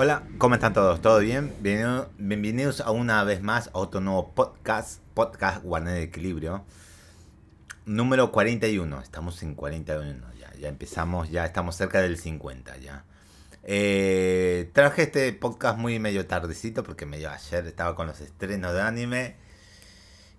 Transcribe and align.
Hola, 0.00 0.22
¿cómo 0.38 0.54
están 0.54 0.74
todos? 0.74 1.02
¿Todo 1.02 1.18
bien? 1.18 1.52
Bienvenido- 1.60 2.08
Bienvenidos 2.18 2.80
a 2.80 2.92
una 2.92 3.24
vez 3.24 3.42
más 3.42 3.66
a 3.74 3.78
otro 3.78 4.00
nuevo 4.00 4.32
podcast, 4.32 5.00
podcast 5.12 5.60
Guardián 5.64 5.96
de 5.96 6.02
Equilibrio, 6.04 6.64
número 7.84 8.30
41. 8.30 9.00
Estamos 9.00 9.42
en 9.42 9.56
41 9.56 10.24
ya, 10.38 10.54
ya 10.54 10.68
empezamos, 10.68 11.30
ya 11.30 11.44
estamos 11.44 11.74
cerca 11.74 12.00
del 12.00 12.16
50 12.16 12.76
ya. 12.76 13.02
Eh, 13.64 14.70
traje 14.72 15.02
este 15.02 15.32
podcast 15.32 15.76
muy 15.76 15.98
medio 15.98 16.28
tardecito 16.28 16.84
porque 16.84 17.04
medio 17.04 17.28
ayer 17.32 17.66
estaba 17.66 17.96
con 17.96 18.06
los 18.06 18.20
estrenos 18.20 18.72
de 18.74 18.82
anime 18.82 19.34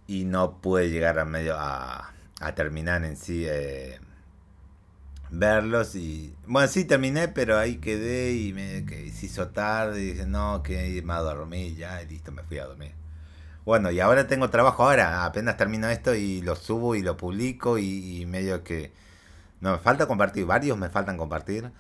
y 0.08 0.24
no 0.24 0.62
pude 0.62 0.90
llegar 0.90 1.20
a 1.20 1.26
medio 1.26 1.58
a, 1.58 2.14
a 2.40 2.56
terminar 2.56 3.04
en 3.04 3.18
sí 3.18 3.44
eh, 3.46 4.00
verlos 5.32 5.96
y 5.96 6.34
bueno 6.48 6.68
sí 6.68 6.86
terminé 6.86 7.28
pero 7.28 7.58
ahí 7.58 7.78
quedé 7.78 8.34
y 8.34 8.54
me 8.54 8.86
que 8.86 9.06
hizo 9.06 9.50
tarde 9.50 10.02
y 10.02 10.06
dije 10.14 10.26
no 10.26 10.64
que 10.64 10.90
irme 10.90 11.14
a 11.14 11.20
dormir 11.20 11.76
ya 11.76 12.02
y 12.02 12.08
listo 12.08 12.32
me 12.32 12.44
fui 12.44 12.58
a 12.58 12.66
dormir 12.66 12.94
bueno 13.66 13.92
y 13.92 14.00
ahora 14.00 14.28
tengo 14.28 14.50
trabajo 14.50 14.84
ahora 14.84 15.26
apenas 15.26 15.58
termino 15.58 15.88
esto 15.88 16.16
y 16.16 16.42
lo 16.42 16.56
subo 16.56 16.96
y 16.96 17.02
lo 17.02 17.16
publico 17.18 17.78
y, 17.78 18.26
medio 18.26 18.64
que 18.64 18.92
no 19.62 19.74
me 19.74 19.78
falta 19.78 20.08
compartir 20.08 20.46
varios 20.46 20.78
me 20.78 20.90
faltan 20.90 21.18
compartir 21.18 21.72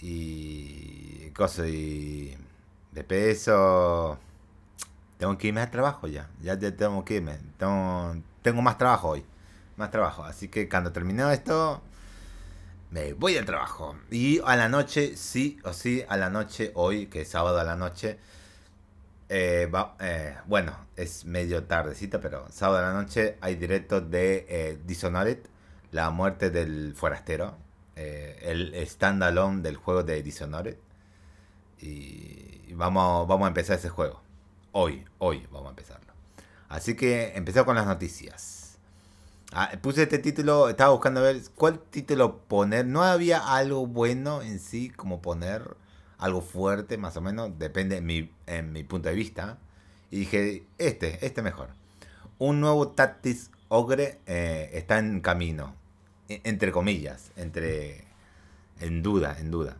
y 0.00 1.30
cosas 1.30 1.68
y 1.68 2.36
de 2.92 3.04
peso. 3.04 4.18
Tengo 5.18 5.38
que 5.38 5.48
irme 5.48 5.60
al 5.60 5.70
trabajo 5.70 6.08
ya 6.08 6.28
ya, 6.42 6.58
ya 6.58 6.76
tengo 6.76 7.04
que 7.04 7.16
irme 7.16 7.38
tengo, 7.58 8.16
tengo 8.42 8.62
más 8.62 8.76
trabajo 8.78 9.10
hoy 9.10 9.24
más 9.76 9.90
trabajo. 9.90 10.24
Así 10.24 10.48
que 10.48 10.68
cuando 10.68 10.92
termine 10.92 11.32
esto 11.32 11.82
me 12.92 13.14
voy 13.14 13.36
al 13.38 13.44
trabajo. 13.46 13.96
Y 14.10 14.40
a 14.44 14.54
la 14.56 14.68
noche, 14.68 15.16
sí 15.16 15.58
o 15.64 15.72
sí, 15.72 16.04
a 16.08 16.16
la 16.16 16.30
noche, 16.30 16.72
hoy, 16.74 17.06
que 17.06 17.22
es 17.22 17.28
sábado 17.28 17.58
a 17.58 17.64
la 17.64 17.74
noche, 17.76 18.18
eh, 19.28 19.68
va- 19.74 19.96
eh, 20.00 20.36
bueno, 20.46 20.76
es 20.96 21.24
medio 21.24 21.64
tardecita, 21.64 22.20
pero 22.20 22.46
sábado 22.50 22.78
a 22.86 22.92
la 22.92 23.02
noche 23.02 23.38
hay 23.40 23.56
directo 23.56 24.00
de 24.00 24.46
eh, 24.48 24.78
Dishonored, 24.84 25.38
la 25.90 26.10
muerte 26.10 26.50
del 26.50 26.94
forastero, 26.94 27.56
eh, 27.96 28.38
el 28.42 28.74
standalone 28.86 29.62
del 29.62 29.76
juego 29.76 30.02
de 30.02 30.22
Dishonored. 30.22 30.76
Y 31.80 32.72
vamos, 32.74 33.26
vamos 33.26 33.46
a 33.46 33.48
empezar 33.48 33.78
ese 33.78 33.88
juego. 33.88 34.20
Hoy, 34.72 35.04
hoy 35.18 35.46
vamos 35.50 35.66
a 35.68 35.70
empezarlo. 35.70 36.12
Así 36.68 36.94
que 36.94 37.32
empezó 37.34 37.64
con 37.64 37.74
las 37.76 37.86
noticias. 37.86 38.61
Ah, 39.54 39.70
puse 39.82 40.04
este 40.04 40.18
título, 40.18 40.70
estaba 40.70 40.92
buscando 40.92 41.20
ver 41.20 41.36
cuál 41.54 41.78
título 41.78 42.38
poner. 42.48 42.86
No 42.86 43.02
había 43.02 43.38
algo 43.54 43.86
bueno 43.86 44.40
en 44.40 44.58
sí 44.58 44.88
como 44.88 45.20
poner 45.20 45.76
algo 46.18 46.40
fuerte, 46.40 46.96
más 46.96 47.16
o 47.18 47.20
menos, 47.20 47.50
depende 47.58 47.98
en 47.98 48.06
mi, 48.06 48.30
en 48.46 48.72
mi 48.72 48.82
punto 48.82 49.08
de 49.10 49.14
vista. 49.14 49.58
Y 50.10 50.20
dije, 50.20 50.64
este, 50.78 51.24
este 51.26 51.42
mejor. 51.42 51.68
Un 52.38 52.60
nuevo 52.60 52.88
Tactics 52.88 53.50
Ogre 53.68 54.20
eh, 54.26 54.70
está 54.74 54.98
en 54.98 55.20
camino, 55.20 55.74
e- 56.28 56.40
entre 56.44 56.72
comillas, 56.72 57.30
entre 57.36 58.04
en 58.80 59.02
duda, 59.02 59.36
en 59.38 59.50
duda. 59.50 59.76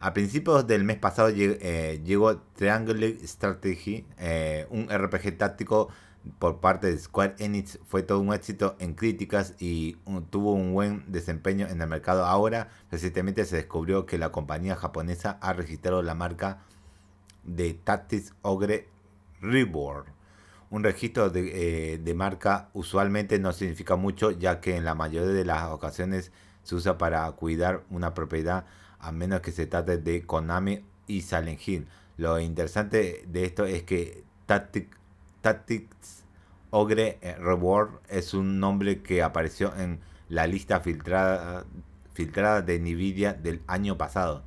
A 0.00 0.14
principios 0.14 0.66
del 0.66 0.84
mes 0.84 0.96
pasado 0.98 1.28
eh, 1.34 2.00
llegó 2.04 2.38
Triangle 2.56 3.18
Strategy, 3.26 4.06
eh, 4.18 4.66
un 4.70 4.88
RPG 4.90 5.36
táctico 5.36 5.90
por 6.38 6.60
parte 6.60 6.88
de 6.88 6.98
Square 6.98 7.36
Enix. 7.38 7.78
Fue 7.86 8.02
todo 8.02 8.20
un 8.20 8.32
éxito 8.32 8.76
en 8.78 8.94
críticas 8.94 9.54
y 9.58 9.96
tuvo 10.30 10.52
un 10.52 10.72
buen 10.72 11.04
desempeño 11.10 11.66
en 11.68 11.80
el 11.80 11.88
mercado. 11.88 12.24
Ahora, 12.24 12.68
recientemente 12.90 13.44
se 13.44 13.56
descubrió 13.56 14.06
que 14.06 14.18
la 14.18 14.30
compañía 14.30 14.76
japonesa 14.76 15.38
ha 15.40 15.52
registrado 15.52 16.02
la 16.02 16.14
marca 16.14 16.62
de 17.44 17.74
Tactics 17.74 18.34
Ogre 18.42 18.88
Reborn. 19.40 20.04
Un 20.68 20.84
registro 20.84 21.30
de, 21.30 21.94
eh, 21.94 21.98
de 21.98 22.14
marca 22.14 22.68
usualmente 22.74 23.38
no 23.38 23.52
significa 23.52 23.96
mucho, 23.96 24.30
ya 24.30 24.60
que 24.60 24.76
en 24.76 24.84
la 24.84 24.94
mayoría 24.94 25.32
de 25.32 25.44
las 25.44 25.70
ocasiones 25.70 26.30
se 26.62 26.74
usa 26.74 26.96
para 26.96 27.28
cuidar 27.32 27.82
una 27.90 28.14
propiedad, 28.14 28.66
a 29.00 29.10
menos 29.10 29.40
que 29.40 29.50
se 29.50 29.66
trate 29.66 29.98
de 29.98 30.26
Konami 30.26 30.84
y 31.06 31.22
Silent 31.22 31.66
Hill. 31.66 31.88
Lo 32.18 32.38
interesante 32.38 33.24
de 33.26 33.44
esto 33.46 33.64
es 33.64 33.82
que 33.82 34.22
Tactic- 34.46 34.99
Tactics 35.40 36.24
Ogre 36.70 37.18
eh, 37.20 37.34
Reward 37.36 38.00
es 38.08 38.32
un 38.34 38.60
nombre 38.60 39.02
que 39.02 39.22
apareció 39.22 39.74
en 39.76 40.00
la 40.28 40.46
lista 40.46 40.80
filtrada, 40.80 41.64
filtrada 42.12 42.62
de 42.62 42.78
Nvidia 42.78 43.34
del 43.34 43.62
año 43.66 43.98
pasado. 43.98 44.44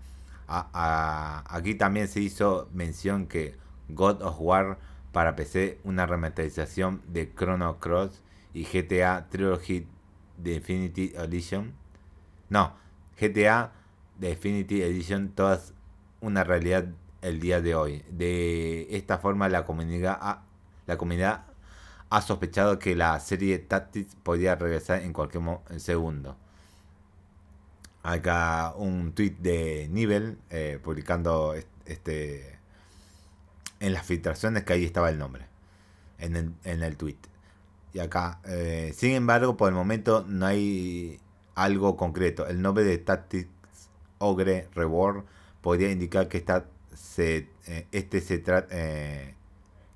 Aquí 0.47 1.75
también 1.75 2.07
se 2.07 2.19
hizo 2.21 2.69
mención 2.73 3.27
que 3.27 3.55
God 3.89 4.21
of 4.21 4.37
War 4.39 4.77
para 5.11 5.35
PC, 5.35 5.79
una 5.83 6.05
remasterización 6.05 7.01
de 7.07 7.33
Chrono 7.33 7.79
Cross 7.79 8.21
y 8.53 8.63
GTA 8.65 9.27
Trilogy 9.29 9.87
Definitive 10.37 11.17
Edition. 11.21 11.73
No, 12.49 12.73
GTA 13.19 13.71
Definitive 14.19 14.85
Edition, 14.85 15.29
todas 15.29 15.73
una 16.21 16.43
realidad 16.43 16.85
el 17.21 17.39
día 17.39 17.61
de 17.61 17.75
hoy. 17.75 18.03
De 18.09 18.95
esta 18.95 19.17
forma 19.17 19.49
la 19.49 19.65
comunidad 19.65 20.17
ha, 20.21 20.43
la 20.87 20.97
comunidad 20.97 21.45
ha 22.09 22.21
sospechado 22.21 22.77
que 22.79 22.95
la 22.95 23.19
serie 23.19 23.57
Tactics 23.59 24.15
podía 24.15 24.55
regresar 24.55 25.01
en 25.01 25.13
cualquier 25.13 25.43
segundo. 25.77 26.35
Acá 28.03 28.73
un 28.75 29.13
tweet 29.13 29.35
de 29.39 29.87
Nivel 29.89 30.37
eh, 30.49 30.79
publicando 30.83 31.53
est- 31.53 31.67
este 31.85 32.59
en 33.79 33.93
las 33.93 34.05
filtraciones 34.05 34.63
que 34.63 34.73
ahí 34.73 34.85
estaba 34.85 35.09
el 35.09 35.17
nombre 35.17 35.45
en 36.19 36.35
el, 36.35 36.53
en 36.63 36.83
el 36.83 36.95
tweet. 36.97 37.17
Y 37.93 37.99
acá, 37.99 38.39
eh, 38.45 38.93
sin 38.95 39.11
embargo, 39.11 39.55
por 39.57 39.69
el 39.69 39.75
momento 39.75 40.25
no 40.27 40.45
hay 40.45 41.19
algo 41.55 41.95
concreto. 41.97 42.47
El 42.47 42.61
nombre 42.61 42.83
de 42.83 42.97
Tactics 42.97 43.49
Ogre 44.19 44.67
Reborn 44.73 45.25
podría 45.61 45.91
indicar 45.91 46.27
que 46.27 46.37
esta 46.37 46.65
se, 46.95 47.49
eh, 47.67 47.87
este 47.91 48.21
se 48.21 48.39
trata 48.39 48.73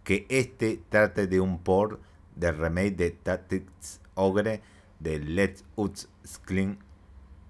que 0.07 0.25
este 0.29 0.79
trate 0.88 1.28
de 1.28 1.41
un 1.41 1.59
port 1.59 2.00
de 2.38 2.53
remake 2.53 2.95
de 2.95 3.12
Tactics 3.12 4.00
Ogre 4.16 4.62
de 5.01 5.19
Let's 5.19 5.66
Us 5.75 6.07
Scream 6.25 6.78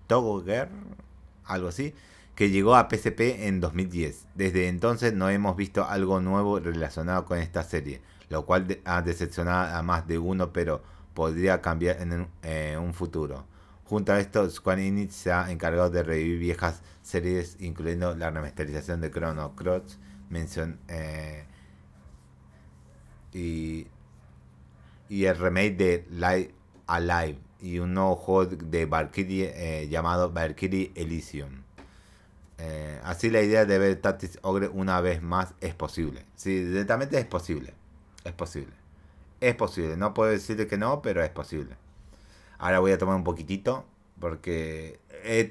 Toger, 0.07 0.68
algo 1.45 1.68
así, 1.68 1.94
que 2.34 2.50
llegó 2.50 2.75
a 2.75 2.90
PSP 2.90 3.45
en 3.45 3.59
2010. 3.59 4.25
Desde 4.34 4.69
entonces 4.69 5.13
no 5.13 5.29
hemos 5.29 5.56
visto 5.56 5.85
algo 5.85 6.19
nuevo 6.19 6.59
relacionado 6.59 7.25
con 7.25 7.38
esta 7.38 7.62
serie, 7.62 8.01
lo 8.29 8.47
cual 8.47 8.79
ha 8.85 9.03
decepcionado 9.03 9.78
a 9.78 9.84
más 9.84 10.07
de 10.07 10.18
uno, 10.18 10.51
pero 10.51 10.81
podría 11.13 11.62
cambiar 11.62 12.01
en 12.01 12.13
un, 12.13 12.28
eh, 12.41 12.75
un 12.81 12.95
futuro. 12.95 13.45
Junto 13.84 14.13
a 14.13 14.19
esto, 14.19 14.50
Square 14.50 14.88
Enix 14.88 15.13
se 15.13 15.31
ha 15.31 15.51
encargado 15.51 15.91
de 15.91 16.01
revivir 16.01 16.39
viejas 16.39 16.81
series, 17.03 17.56
incluyendo 17.59 18.16
la 18.16 18.31
remasterización 18.31 19.00
de 19.00 19.12
Chrono 19.12 19.56
Cross, 19.56 20.00
mención, 20.31 20.79
eh, 20.88 21.45
y, 23.38 23.88
y 25.09 25.25
el 25.25 25.38
remake 25.38 25.78
de 25.78 26.06
Live 26.09 26.53
Alive 26.88 27.38
y 27.62 27.80
un 27.80 27.94
nuevo 27.94 28.16
juego 28.16 28.56
de 28.56 28.86
Valkyrie 28.86 29.52
eh, 29.56 29.88
llamado 29.88 30.31
Valkyrie 30.31 30.92
Elysium. 30.96 31.64
Eh, 32.59 33.00
así 33.03 33.30
la 33.30 33.42
idea 33.42 33.66
de 33.66 33.78
ver 33.78 34.02
Tactics 34.02 34.40
Ogre 34.42 34.68
una 34.68 35.00
vez 35.02 35.22
más 35.22 35.53
es 35.62 35.75
posible. 35.75 36.25
Sí, 36.36 36.64
directamente 36.64 37.20
es 37.20 37.25
posible. 37.25 37.74
Es 38.24 38.34
posible. 38.34 38.74
Es 39.40 39.56
posible. 39.56 39.96
No 39.98 40.14
puedo 40.14 40.31
decirle 40.31 40.68
que 40.68 40.78
no, 40.78 41.02
pero 41.02 41.24
es 41.24 41.30
posible. 41.30 41.75
Ahora 42.58 42.80
voy 42.80 42.92
a 42.92 42.98
tomar 42.98 43.16
un 43.16 43.24
poquitito 43.24 43.86
porque 44.19 45.00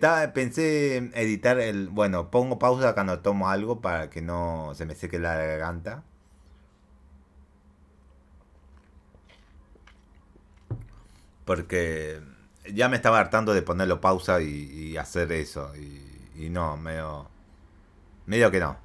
ta- 0.01 0.33
pensé 0.33 0.97
en 0.97 1.13
editar 1.15 1.61
el... 1.61 1.89
Bueno, 1.89 2.31
pongo 2.33 2.59
pausa 2.59 2.95
cuando 2.95 3.21
tomo 3.21 3.49
algo 3.49 3.81
para 3.81 4.11
que 4.11 4.23
no 4.23 4.73
se 4.75 4.87
me 4.87 4.97
seque 4.97 5.21
la 5.21 5.37
garganta. 5.37 6.03
Porque 11.46 12.20
ya 12.70 12.90
me 12.90 12.96
estaba 12.96 13.19
hartando 13.19 13.54
de 13.54 13.62
ponerlo 13.62 14.02
pausa 14.02 14.43
y, 14.43 14.96
hacer 14.98 15.32
eso. 15.32 15.72
Y, 15.75 16.50
no, 16.50 16.76
medio, 16.76 17.31
medio 18.26 18.50
que 18.50 18.60
no. 18.60 18.76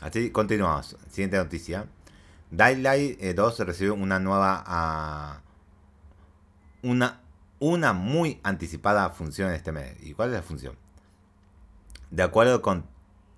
Así 0.00 0.30
continuamos. 0.30 0.96
Siguiente 1.10 1.36
noticia. 1.36 1.86
Daylight 2.52 3.20
eh, 3.20 3.34
2 3.34 3.58
recibió 3.60 3.94
una 3.94 4.20
nueva... 4.20 4.62
ah, 4.64 5.40
una, 6.82 7.20
una 7.58 7.92
muy 7.94 8.38
anticipada 8.44 9.10
función 9.10 9.50
este 9.50 9.72
mes. 9.72 9.96
¿Y 10.02 10.12
cuál 10.12 10.28
es 10.28 10.36
la 10.36 10.42
función? 10.42 10.76
De 12.10 12.22
acuerdo 12.22 12.62
con 12.62 12.84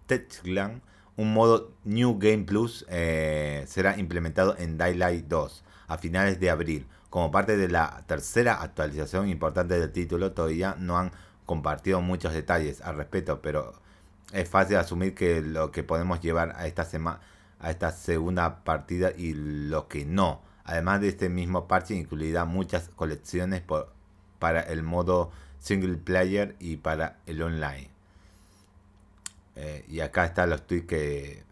Techland, 0.06 0.82
un 1.16 1.32
modo 1.32 1.72
New 1.84 2.18
Game 2.18 2.44
Plus 2.44 2.84
eh, 2.88 3.64
será 3.68 3.98
implementado 3.98 4.56
en 4.58 4.76
Daylight 4.76 5.26
2 5.26 5.64
a 5.88 5.98
finales 5.98 6.40
de 6.40 6.50
abril. 6.50 6.86
Como 7.16 7.30
parte 7.30 7.56
de 7.56 7.68
la 7.68 8.04
tercera 8.06 8.60
actualización 8.60 9.30
importante 9.30 9.80
del 9.80 9.90
título, 9.90 10.32
todavía 10.32 10.76
no 10.78 10.98
han 10.98 11.12
compartido 11.46 12.02
muchos 12.02 12.34
detalles 12.34 12.82
al 12.82 12.98
respecto, 12.98 13.40
pero 13.40 13.72
es 14.34 14.46
fácil 14.50 14.76
asumir 14.76 15.14
que 15.14 15.40
lo 15.40 15.72
que 15.72 15.82
podemos 15.82 16.20
llevar 16.20 16.52
a 16.56 16.66
esta 16.66 16.84
semana 16.84 17.20
a 17.58 17.70
esta 17.70 17.90
segunda 17.92 18.64
partida 18.64 19.12
y 19.16 19.32
lo 19.32 19.88
que 19.88 20.04
no. 20.04 20.42
Además 20.64 21.00
de 21.00 21.08
este 21.08 21.30
mismo 21.30 21.66
parche 21.66 21.94
incluirá 21.94 22.44
muchas 22.44 22.90
colecciones 22.90 23.62
para 24.38 24.60
el 24.60 24.82
modo 24.82 25.30
single 25.58 25.96
player 25.96 26.54
y 26.58 26.76
para 26.76 27.20
el 27.24 27.40
online. 27.40 27.88
Eh, 29.54 29.86
y 29.88 30.00
acá 30.00 30.26
están 30.26 30.50
los 30.50 30.66
tweets 30.66 30.86
que, 30.86 31.44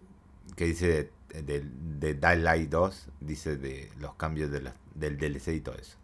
que 0.57 0.67
dice 0.67 1.11
de, 1.31 1.43
de, 1.43 1.65
de 1.65 2.15
Daylight 2.17 2.69
2, 2.69 3.09
dice 3.21 3.57
de 3.57 3.91
los 3.99 4.15
cambios 4.17 4.51
de 4.51 4.61
del 4.95 5.17
DLC 5.19 5.49
y 5.49 5.61
todo 5.61 5.77
eso. 5.77 5.97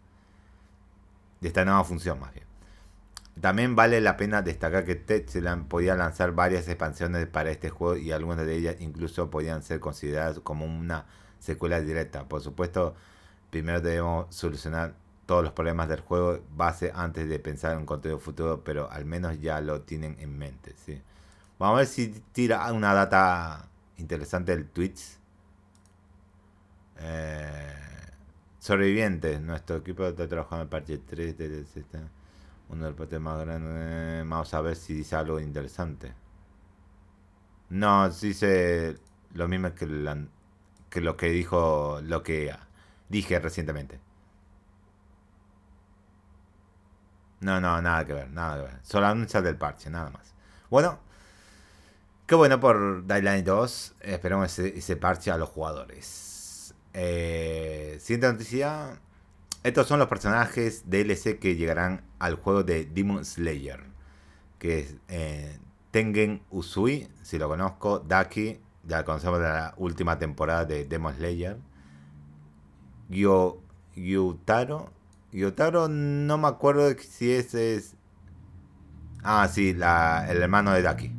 De 1.39 1.47
esta 1.47 1.65
nueva 1.65 1.83
función 1.83 2.19
más 2.19 2.33
bien. 2.33 2.45
También 3.39 3.75
vale 3.75 4.01
la 4.01 4.17
pena 4.17 4.41
destacar 4.41 4.85
que 4.85 4.95
Tetsulan 4.95 5.65
podía 5.65 5.95
lanzar 5.95 6.33
varias 6.33 6.67
expansiones 6.67 7.25
para 7.27 7.49
este 7.49 7.69
juego 7.69 7.95
y 7.97 8.11
algunas 8.11 8.45
de 8.45 8.55
ellas 8.55 8.75
incluso 8.79 9.29
podían 9.29 9.63
ser 9.63 9.79
consideradas 9.79 10.39
como 10.41 10.65
una 10.65 11.05
secuela 11.39 11.79
directa. 11.79 12.27
Por 12.27 12.41
supuesto, 12.41 12.93
primero 13.49 13.81
debemos 13.81 14.33
solucionar 14.35 14.95
todos 15.25 15.43
los 15.43 15.53
problemas 15.53 15.87
del 15.87 16.01
juego 16.01 16.39
base 16.55 16.91
antes 16.93 17.29
de 17.29 17.39
pensar 17.39 17.77
en 17.77 17.85
contenido 17.85 18.19
futuro, 18.19 18.63
pero 18.63 18.91
al 18.91 19.05
menos 19.05 19.39
ya 19.39 19.61
lo 19.61 19.81
tienen 19.81 20.17
en 20.19 20.37
mente. 20.37 20.75
¿sí? 20.85 21.01
Vamos 21.57 21.75
a 21.75 21.77
ver 21.79 21.87
si 21.87 22.09
tira 22.33 22.71
una 22.73 22.93
data 22.93 23.69
interesante 23.97 24.55
del 24.55 24.67
Twitch. 24.67 25.17
Eh, 26.97 27.90
sobrevivientes, 28.61 29.41
nuestro 29.41 29.77
equipo 29.77 30.05
está 30.05 30.27
trabajando 30.27 30.61
en 30.61 30.67
el 30.67 30.69
parche 30.69 30.97
3 30.99 31.37
del 31.37 31.65
sistema 31.67 32.09
uno 32.71 32.85
del 32.85 32.95
potes 32.95 33.19
más 33.19 33.39
grande. 33.41 34.23
Vamos 34.23 34.53
a 34.53 34.61
ver 34.61 34.75
si 34.75 34.93
dice 34.93 35.15
algo 35.15 35.39
interesante. 35.39 36.13
No, 37.69 38.09
dice 38.09 38.97
lo 39.33 39.47
mismo 39.47 39.73
que, 39.75 39.85
lo 39.85 41.17
que 41.17 41.29
dijo, 41.29 41.99
lo 42.01 42.23
que 42.23 42.55
dije 43.09 43.39
recientemente. 43.39 43.99
No, 47.41 47.59
no, 47.59 47.81
nada 47.81 48.05
que 48.05 48.13
ver, 48.13 48.29
nada 48.29 48.57
que 48.57 48.71
ver. 48.71 48.79
Solo 48.83 49.07
anuncia 49.07 49.41
del 49.41 49.57
parche, 49.57 49.89
nada 49.89 50.09
más. 50.09 50.33
Bueno, 50.69 50.99
qué 52.27 52.35
bueno 52.35 52.59
por 52.59 53.05
Dying 53.05 53.43
2. 53.43 53.95
Esperamos 54.01 54.59
ese, 54.59 54.95
parche 54.95 55.31
a 55.31 55.37
los 55.37 55.49
jugadores. 55.49 56.30
Eh, 56.93 57.97
siguiente 57.99 58.31
noticia. 58.31 58.99
Estos 59.63 59.87
son 59.87 59.99
los 59.99 60.07
personajes 60.07 60.89
DLC 60.89 61.37
que 61.39 61.55
llegarán 61.55 62.03
al 62.19 62.35
juego 62.35 62.63
de 62.63 62.85
Demon 62.85 63.23
Slayer. 63.25 63.83
Que 64.59 64.79
es 64.79 64.95
eh, 65.07 65.59
Tengen 65.91 66.41
Usui, 66.49 67.07
si 67.21 67.37
lo 67.37 67.47
conozco. 67.47 67.99
Daki, 67.99 68.59
ya 68.87 69.03
conocemos 69.05 69.39
de 69.39 69.45
la 69.45 69.73
última 69.77 70.17
temporada 70.17 70.65
de 70.65 70.85
Demon 70.85 71.13
Slayer. 71.15 71.57
Gyo, 73.09 73.59
Gyutaro. 73.95 74.91
Gyutaro 75.31 75.87
no 75.89 76.37
me 76.37 76.47
acuerdo 76.47 76.91
si 76.99 77.31
ese 77.31 77.75
es... 77.75 77.95
Ah, 79.23 79.47
sí, 79.47 79.73
la, 79.73 80.25
el 80.29 80.41
hermano 80.41 80.71
de 80.71 80.81
Daki. 80.81 81.11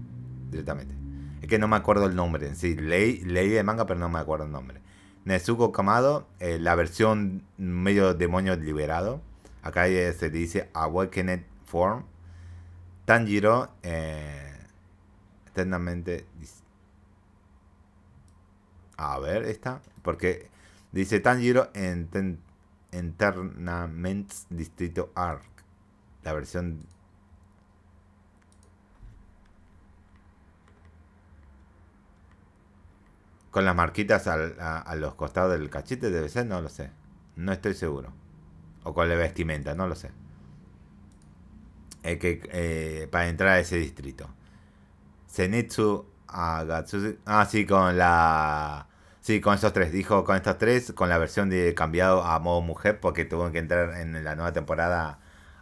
Directamente. 0.50 0.94
Es 1.40 1.48
que 1.48 1.58
no 1.58 1.68
me 1.68 1.76
acuerdo 1.76 2.06
el 2.06 2.16
nombre. 2.16 2.54
Sí, 2.54 2.74
leí, 2.74 3.20
leí 3.20 3.48
de 3.48 3.62
manga, 3.62 3.86
pero 3.86 4.00
no 4.00 4.08
me 4.08 4.18
acuerdo 4.18 4.46
el 4.46 4.52
nombre. 4.52 4.80
Nezuko 5.24 5.70
Kamado, 5.70 6.26
eh, 6.40 6.58
la 6.58 6.74
versión 6.74 7.44
medio 7.56 8.14
demonio 8.14 8.56
liberado. 8.56 9.20
Acá 9.62 9.86
se 9.86 10.30
dice 10.30 10.68
Awakened 10.74 11.44
Form. 11.64 12.04
Tanjiro, 13.04 13.70
eh, 13.82 14.52
eternamente. 15.46 16.26
A 18.96 19.18
ver, 19.20 19.44
esta. 19.44 19.80
Porque 20.02 20.48
dice 20.90 21.20
Tanjiro 21.20 21.70
en 21.74 22.08
Eternaments 22.90 24.46
Distrito 24.50 25.12
Arc. 25.14 25.44
La 26.24 26.32
versión 26.32 26.86
Con 33.52 33.66
las 33.66 33.76
marquitas 33.76 34.26
a, 34.28 34.94
los 34.96 35.14
costados 35.14 35.52
del 35.52 35.68
cachete 35.68 36.10
debe 36.10 36.30
ser, 36.30 36.46
no 36.46 36.62
lo 36.62 36.70
sé. 36.70 36.90
No 37.36 37.52
estoy 37.52 37.74
seguro. 37.74 38.10
O 38.82 38.94
con 38.94 39.10
la 39.10 39.14
vestimenta, 39.14 39.74
no 39.74 39.86
lo 39.86 39.94
sé. 39.94 40.10
que, 42.02 42.40
eh, 42.50 43.08
para 43.10 43.28
entrar 43.28 43.50
a 43.50 43.58
ese 43.58 43.76
distrito. 43.76 44.26
Zenitsu 45.28 46.06
Agatsushi. 46.28 47.18
Ah, 47.26 47.44
sí, 47.44 47.66
con 47.66 47.98
la. 47.98 48.86
Sí, 49.20 49.42
con 49.42 49.54
esos 49.54 49.74
tres. 49.74 49.92
Dijo 49.92 50.24
con 50.24 50.36
estos 50.36 50.56
tres, 50.56 50.92
con 50.94 51.10
la 51.10 51.18
versión 51.18 51.50
de 51.50 51.74
cambiado 51.74 52.24
a 52.24 52.38
modo 52.38 52.62
mujer, 52.62 53.00
porque 53.00 53.26
tuvo 53.26 53.52
que 53.52 53.58
entrar 53.58 53.98
en 54.00 54.24
la 54.24 54.34
nueva 54.34 54.54
temporada 54.54 55.18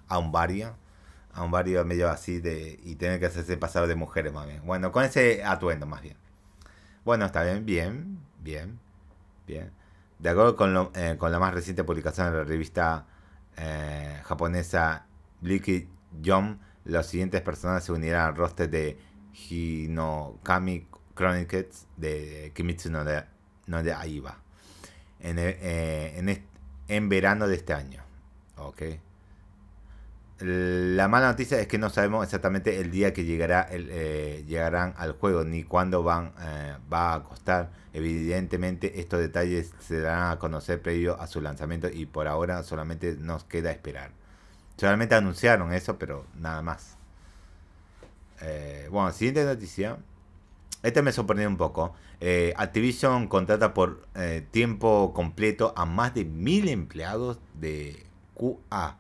a 0.09 0.19
un 0.19 0.31
barrio. 0.31 0.77
A 1.35 1.43
un 1.43 1.51
barrio 1.51 1.85
medio 1.85 2.09
así 2.09 2.41
de. 2.41 2.79
Y 2.85 2.95
tener 2.97 3.19
que 3.19 3.27
hacerse 3.27 3.57
pasar 3.57 3.89
de 3.89 3.97
mujeres 3.97 4.33
más 4.33 4.47
bien. 4.47 4.65
Bueno, 4.65 4.93
con 4.93 5.05
ese 5.05 5.43
atuendo 5.45 5.87
más 5.87 6.03
bien. 6.03 6.17
Bueno, 7.05 7.27
está 7.27 7.43
bien, 7.45 7.65
bien, 7.65 8.19
bien, 8.43 8.79
bien. 9.47 9.73
De 10.19 10.29
acuerdo 10.29 10.55
con, 10.55 10.75
lo, 10.75 10.93
eh, 10.95 11.17
con 11.19 11.33
la 11.33 11.39
más 11.39 11.55
reciente 11.55 11.83
publicación 11.83 12.31
de 12.31 12.39
la 12.39 12.45
revista 12.45 13.07
eh, 13.57 14.21
japonesa 14.25 15.07
Liquid 15.41 15.87
Jump, 16.25 16.61
los 16.85 17.07
siguientes 17.07 17.41
personajes 17.41 17.85
se 17.85 17.93
unirán 17.93 18.29
al 18.29 18.37
roster 18.37 18.69
de 18.69 18.99
Hinokami 19.33 20.87
Chronicles 21.15 21.87
de 21.97 22.53
Kimitsu 22.55 22.91
no 22.91 23.05
de, 23.05 23.25
no 23.67 23.83
de 23.83 23.93
Aiba 23.95 24.39
en, 25.21 25.39
eh, 25.39 26.19
en, 26.19 26.47
en 26.89 27.09
verano 27.09 27.49
de 27.49 27.57
este 27.57 27.73
año. 27.73 28.03
Ok. 28.57 28.83
La 30.41 31.07
mala 31.07 31.29
noticia 31.29 31.61
es 31.61 31.67
que 31.67 31.77
no 31.77 31.91
sabemos 31.91 32.25
exactamente 32.25 32.81
el 32.81 32.91
día 32.91 33.13
que 33.13 33.25
llegará 33.25 33.61
el, 33.61 33.89
eh, 33.91 34.43
llegarán 34.49 34.95
al 34.97 35.13
juego 35.13 35.45
ni 35.45 35.65
cuándo 35.65 36.03
van 36.03 36.33
eh, 36.41 36.77
va 36.91 37.13
a 37.13 37.23
costar. 37.23 37.71
Evidentemente 37.93 39.01
estos 39.01 39.21
detalles 39.21 39.75
se 39.81 40.01
darán 40.01 40.33
a 40.33 40.39
conocer 40.39 40.81
previo 40.81 41.21
a 41.21 41.27
su 41.27 41.43
lanzamiento 41.43 41.91
y 41.93 42.07
por 42.07 42.27
ahora 42.27 42.63
solamente 42.63 43.17
nos 43.19 43.45
queda 43.45 43.71
esperar. 43.71 44.13
Solamente 44.79 45.15
anunciaron 45.15 45.75
eso, 45.75 45.99
pero 45.99 46.25
nada 46.35 46.63
más. 46.63 46.97
Eh, 48.41 48.89
bueno, 48.91 49.13
siguiente 49.13 49.45
noticia. 49.45 49.99
Este 50.83 51.03
me 51.03 51.13
sorprendió 51.13 51.49
un 51.49 51.59
poco. 51.59 51.95
Activision 52.57 53.29
contrata 53.29 53.75
por 53.75 54.07
tiempo 54.51 55.13
completo 55.15 55.75
a 55.77 55.85
más 55.85 56.15
de 56.15 56.25
mil 56.25 56.69
empleados 56.69 57.39
de 57.55 58.07
QA 58.35 58.97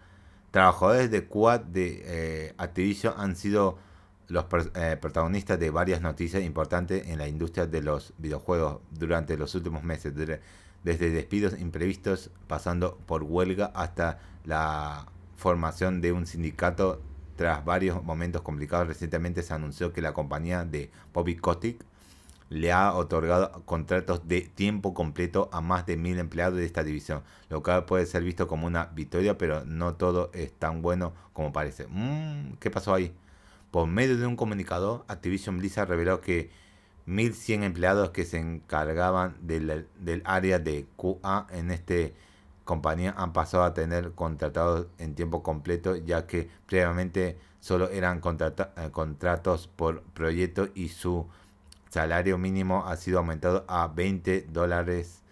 Trabajadores 0.50 1.10
de 1.10 1.26
Quad 1.26 1.60
de 1.60 2.02
eh, 2.04 2.54
Activision 2.58 3.14
han 3.16 3.36
sido 3.36 3.78
los 4.26 4.46
eh, 4.74 4.96
protagonistas 5.00 5.58
de 5.58 5.70
varias 5.70 6.00
noticias 6.00 6.42
importantes 6.42 7.06
en 7.08 7.18
la 7.18 7.28
industria 7.28 7.66
de 7.66 7.82
los 7.82 8.14
videojuegos 8.18 8.80
durante 8.90 9.36
los 9.36 9.54
últimos 9.54 9.82
meses, 9.82 10.14
desde 10.14 11.10
despidos 11.10 11.58
imprevistos, 11.58 12.30
pasando 12.46 12.96
por 13.06 13.22
huelga 13.22 13.72
hasta 13.74 14.18
la 14.44 15.06
formación 15.36 16.00
de 16.00 16.12
un 16.12 16.26
sindicato 16.26 17.00
tras 17.36 17.64
varios 17.64 18.02
momentos 18.02 18.42
complicados. 18.42 18.88
Recientemente 18.88 19.42
se 19.42 19.54
anunció 19.54 19.92
que 19.92 20.02
la 20.02 20.14
compañía 20.14 20.64
de 20.64 20.90
Bobby 21.12 21.36
Kotick 21.36 21.84
le 22.50 22.72
ha 22.72 22.92
otorgado 22.94 23.62
contratos 23.64 24.26
de 24.28 24.42
tiempo 24.42 24.92
completo 24.92 25.48
a 25.52 25.60
más 25.60 25.86
de 25.86 25.96
mil 25.96 26.18
empleados 26.18 26.58
de 26.58 26.66
esta 26.66 26.84
división, 26.84 27.22
lo 27.48 27.62
cual 27.62 27.86
puede 27.86 28.06
ser 28.06 28.24
visto 28.24 28.48
como 28.48 28.66
una 28.66 28.86
victoria, 28.86 29.38
pero 29.38 29.64
no 29.64 29.94
todo 29.94 30.30
es 30.34 30.52
tan 30.52 30.82
bueno 30.82 31.14
como 31.32 31.52
parece. 31.52 31.86
Mm, 31.88 32.54
¿Qué 32.58 32.70
pasó 32.70 32.92
ahí? 32.92 33.14
Por 33.70 33.86
medio 33.86 34.18
de 34.18 34.26
un 34.26 34.36
comunicador, 34.36 35.04
Activision 35.06 35.58
Blizzard 35.58 35.88
reveló 35.88 36.20
que 36.20 36.50
1.100 37.06 37.62
empleados 37.62 38.10
que 38.10 38.24
se 38.24 38.38
encargaban 38.38 39.36
del, 39.42 39.86
área 40.24 40.58
de 40.58 40.86
QA 40.96 41.46
en 41.50 41.70
esta 41.70 41.94
compañía 42.64 43.14
han 43.16 43.32
pasado 43.32 43.62
a 43.62 43.74
tener 43.74 44.12
contratados 44.12 44.88
en 44.98 45.14
tiempo 45.14 45.44
completo, 45.44 45.94
ya 45.96 46.26
que 46.26 46.50
previamente 46.66 47.38
solo 47.60 47.88
eran 47.90 48.20
eh, 48.20 48.90
contratos 48.90 49.68
por 49.68 50.02
proyecto 50.02 50.68
y 50.74 50.88
su 50.88 51.28
salario 51.90 52.38
mínimo 52.38 52.86
ha 52.86 52.96
sido 52.96 53.18
aumentado 53.18 53.64
a 53.68 53.88
20 53.88 54.46
dólares 54.50 55.22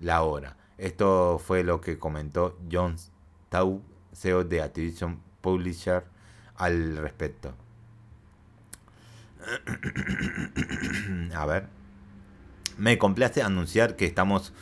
la 0.00 0.22
hora. 0.22 0.56
Esto 0.76 1.38
fue 1.38 1.62
lo 1.62 1.80
que 1.80 1.98
comentó 1.98 2.58
John 2.70 2.96
Tau, 3.48 3.82
CEO 4.12 4.44
de 4.44 4.62
Activision 4.62 5.20
Publisher, 5.40 6.04
al 6.56 6.96
respecto. 6.96 7.54
a 11.34 11.46
ver. 11.46 11.68
Me 12.76 12.98
complace 12.98 13.42
anunciar 13.42 13.96
que 13.96 14.06
estamos 14.06 14.52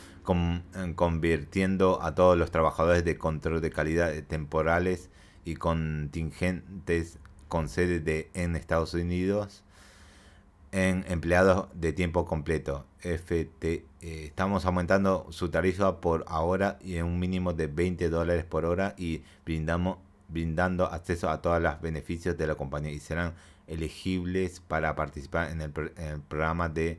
convirtiendo 0.97 2.03
a 2.03 2.15
todos 2.15 2.37
los 2.37 2.51
trabajadores 2.51 3.05
de 3.05 3.17
control 3.17 3.63
de 3.63 3.71
calidad 3.71 4.13
temporales 4.25 5.09
y 5.45 5.55
contingentes 5.55 7.19
con 7.49 7.69
sede 7.69 8.01
de, 8.01 8.31
en 8.35 8.55
Estados 8.55 8.93
Unidos 8.93 9.65
en 10.73 11.05
empleados 11.09 11.69
de 11.75 11.93
tiempo 11.93 12.27
completo. 12.27 12.85
FT, 13.01 13.65
eh, 13.65 13.85
estamos 14.01 14.67
aumentando 14.67 15.27
su 15.31 15.51
tarifa 15.51 16.01
por 16.01 16.25
ahora 16.29 16.79
y 16.83 16.97
en 16.97 17.07
un 17.07 17.19
mínimo 17.19 17.53
de 17.53 17.67
20 17.69 18.09
dólares 18.11 18.45
por 18.45 18.65
hora 18.65 18.95
y 18.97 19.23
brindamos, 19.45 19.99
brindando 20.29 20.87
acceso 20.87 21.31
a 21.31 21.41
todos 21.41 21.63
los 21.63 21.81
beneficios 21.81 22.37
de 22.37 22.47
la 22.47 22.55
compañía 22.55 22.91
y 22.93 22.99
serán 22.99 23.35
elegibles 23.67 24.61
para 24.61 24.95
participar 24.95 25.51
en 25.51 25.61
el, 25.61 25.73
en 25.97 26.07
el 26.07 26.21
programa 26.21 26.69
de 26.69 26.99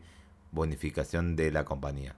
bonificación 0.51 1.35
de 1.35 1.51
la 1.51 1.65
compañía. 1.65 2.15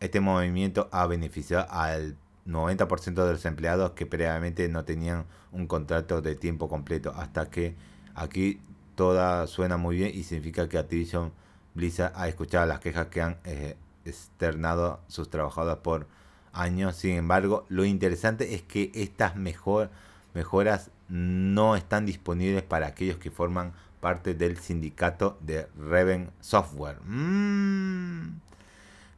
Este 0.00 0.20
movimiento 0.20 0.88
ha 0.92 1.06
beneficiado 1.06 1.66
al 1.70 2.16
90% 2.46 3.24
de 3.26 3.32
los 3.32 3.44
empleados 3.44 3.92
que 3.92 4.06
previamente 4.06 4.68
no 4.68 4.84
tenían 4.84 5.26
un 5.52 5.66
contrato 5.66 6.22
de 6.22 6.36
tiempo 6.36 6.68
completo. 6.68 7.12
Hasta 7.14 7.50
que 7.50 7.74
aquí 8.14 8.60
toda 9.00 9.46
suena 9.46 9.78
muy 9.78 9.96
bien 9.96 10.10
y 10.14 10.24
significa 10.24 10.68
que 10.68 10.76
Activision 10.76 11.32
Blizzard 11.72 12.12
ha 12.16 12.28
escuchado 12.28 12.66
las 12.66 12.80
quejas 12.80 13.06
que 13.06 13.22
han 13.22 13.38
eh, 13.44 13.74
externado 14.04 15.00
sus 15.08 15.30
trabajadores 15.30 15.80
por 15.82 16.06
años. 16.52 16.96
Sin 16.96 17.12
embargo, 17.16 17.64
lo 17.70 17.86
interesante 17.86 18.54
es 18.54 18.60
que 18.60 18.92
estas 18.92 19.36
mejor, 19.36 19.88
mejoras 20.34 20.90
no 21.08 21.76
están 21.76 22.04
disponibles 22.04 22.62
para 22.62 22.88
aquellos 22.88 23.16
que 23.16 23.30
forman 23.30 23.72
parte 24.02 24.34
del 24.34 24.58
sindicato 24.58 25.38
de 25.40 25.66
Reven 25.78 26.30
Software. 26.40 26.98
Mm. 27.06 28.38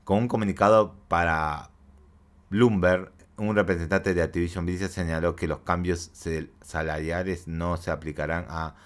Con 0.05 0.19
un 0.19 0.29
comunicado 0.29 0.95
para 1.09 1.71
Bloomberg, 2.51 3.11
un 3.37 3.57
representante 3.57 4.15
de 4.15 4.23
Activision 4.23 4.65
Blizzard 4.65 4.91
señaló 4.91 5.35
que 5.35 5.49
los 5.49 5.59
cambios 5.59 6.13
salariales 6.61 7.49
no 7.49 7.77
se 7.79 7.91
aplicarán 7.91 8.47
a, 8.49 8.77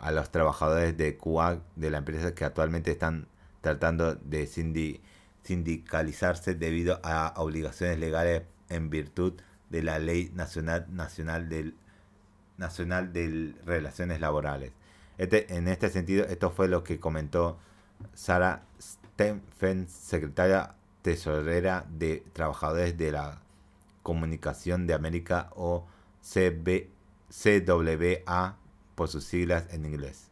a 0.00 0.12
los 0.12 0.30
trabajadores 0.30 0.96
de 0.96 1.16
QA 1.16 1.60
de 1.76 1.90
la 1.90 1.98
empresa 1.98 2.34
que 2.34 2.44
actualmente 2.44 2.90
están 2.92 3.26
tratando 3.60 4.14
de 4.14 4.46
sindicalizarse 5.42 6.54
debido 6.54 7.00
a 7.02 7.34
obligaciones 7.36 7.98
legales 7.98 8.42
en 8.68 8.90
virtud 8.90 9.34
de 9.70 9.82
la 9.82 9.98
Ley 9.98 10.30
Nacional, 10.34 10.86
Nacional, 10.90 11.48
del, 11.48 11.74
Nacional 12.56 13.12
de 13.12 13.54
Relaciones 13.64 14.20
Laborales. 14.20 14.72
Este, 15.18 15.54
en 15.54 15.68
este 15.68 15.90
sentido, 15.90 16.24
esto 16.26 16.50
fue 16.50 16.68
lo 16.68 16.84
que 16.84 17.00
comentó 17.00 17.58
Sara 18.14 18.62
Stenfen, 18.80 19.88
secretaria 19.88 20.74
tesorera 21.02 21.86
de 21.90 22.22
Trabajadores 22.32 22.96
de 22.96 23.12
la 23.12 23.40
Comunicación 24.02 24.86
de 24.86 24.94
América 24.94 25.50
o 25.56 25.86
CB, 26.22 26.88
CWA 27.30 28.56
por 28.98 29.08
sus 29.08 29.22
siglas 29.22 29.64
en 29.70 29.86
inglés. 29.86 30.28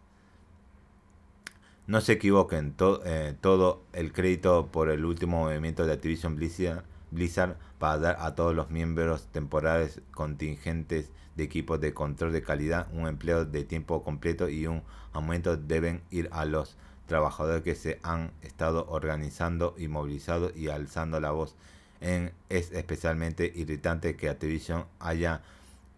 No 1.87 2.01
se 2.01 2.15
equivoquen, 2.15 2.75
eh, 3.05 3.37
todo 3.41 3.85
el 3.93 4.13
crédito 4.13 4.67
por 4.73 4.91
el 4.91 5.05
último 5.05 5.45
movimiento 5.45 5.87
de 5.87 5.93
Activision 5.93 6.35
Blizzard, 6.35 6.83
Blizzard 7.13 7.57
para 7.79 7.99
dar 7.99 8.17
a 8.19 8.35
todos 8.35 8.57
los 8.57 8.69
miembros 8.71 9.29
temporales 9.29 10.01
contingentes 10.11 11.13
de 11.37 11.45
equipos 11.45 11.81
de 11.81 11.95
control 11.95 12.33
de 12.33 12.43
calidad 12.43 12.89
un 12.93 13.07
empleo 13.07 13.45
de 13.45 13.63
tiempo 13.63 14.03
completo 14.03 14.49
y 14.49 14.67
un 14.67 14.83
aumento 15.13 15.57
deben 15.57 16.03
ir 16.11 16.29
a 16.33 16.45
los 16.45 16.77
trabajadores 17.07 17.63
que 17.63 17.77
se 17.77 18.01
han 18.03 18.33
estado 18.43 18.87
organizando 18.89 19.77
y 19.79 19.87
movilizando 19.87 20.51
y 20.57 20.71
alzando 20.71 21.21
la 21.21 21.31
voz. 21.31 21.55
Es 22.01 22.73
especialmente 22.73 23.53
irritante 23.55 24.17
que 24.17 24.29
Activision 24.29 24.87
haya 24.99 25.43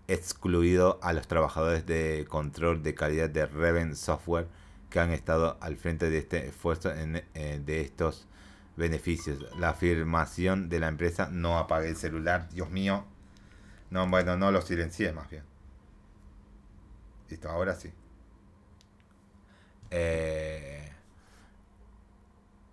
excluido 0.09 0.99
a 1.03 1.13
los 1.13 1.29
trabajadores 1.29 1.87
de 1.87 2.27
control 2.29 2.83
de 2.83 2.95
calidad 2.95 3.31
de 3.31 3.47
Reven 3.47 3.95
Software 3.95 4.49
que 4.91 5.01
han 5.01 5.11
estado 5.11 5.59
al 5.61 5.77
frente 5.77 6.11
de 6.11 6.19
este 6.19 6.47
esfuerzo 6.49 6.93
en, 6.93 7.23
eh, 7.35 7.61
de 7.65 7.83
estos 7.83 8.27
beneficios. 8.77 9.45
La 9.59 9.71
afirmación 9.71 10.69
de 10.69 10.81
la 10.81 10.89
empresa 10.89 11.29
no 11.31 11.59
apague 11.59 11.89
el 11.89 11.97
celular, 11.97 12.49
Dios 12.51 12.71
mío. 12.71 13.05
No, 13.91 14.09
bueno, 14.09 14.37
no 14.37 14.51
lo 14.51 14.63
silencié 14.63 15.13
más 15.13 15.29
bien. 15.31 15.45
Listo, 17.29 17.51
ahora 17.51 17.75
sí. 17.75 17.93
Eh, 19.91 20.88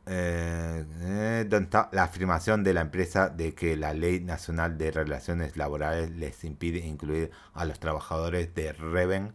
eh, 0.08 0.86
eh 1.02 1.68
la 1.92 2.04
afirmación 2.04 2.64
de 2.64 2.74
la 2.74 2.82
empresa 2.82 3.30
de 3.30 3.54
que 3.54 3.76
la 3.76 3.94
Ley 3.94 4.20
Nacional 4.20 4.78
de 4.78 4.92
Relaciones 4.92 5.58
Laborales 5.58 6.12
les 6.12 6.44
impide 6.44 6.80
incluir 6.80 7.32
a 7.54 7.66
los 7.66 7.80
trabajadores 7.80 8.54
de 8.56 8.74
Reven 8.74 9.34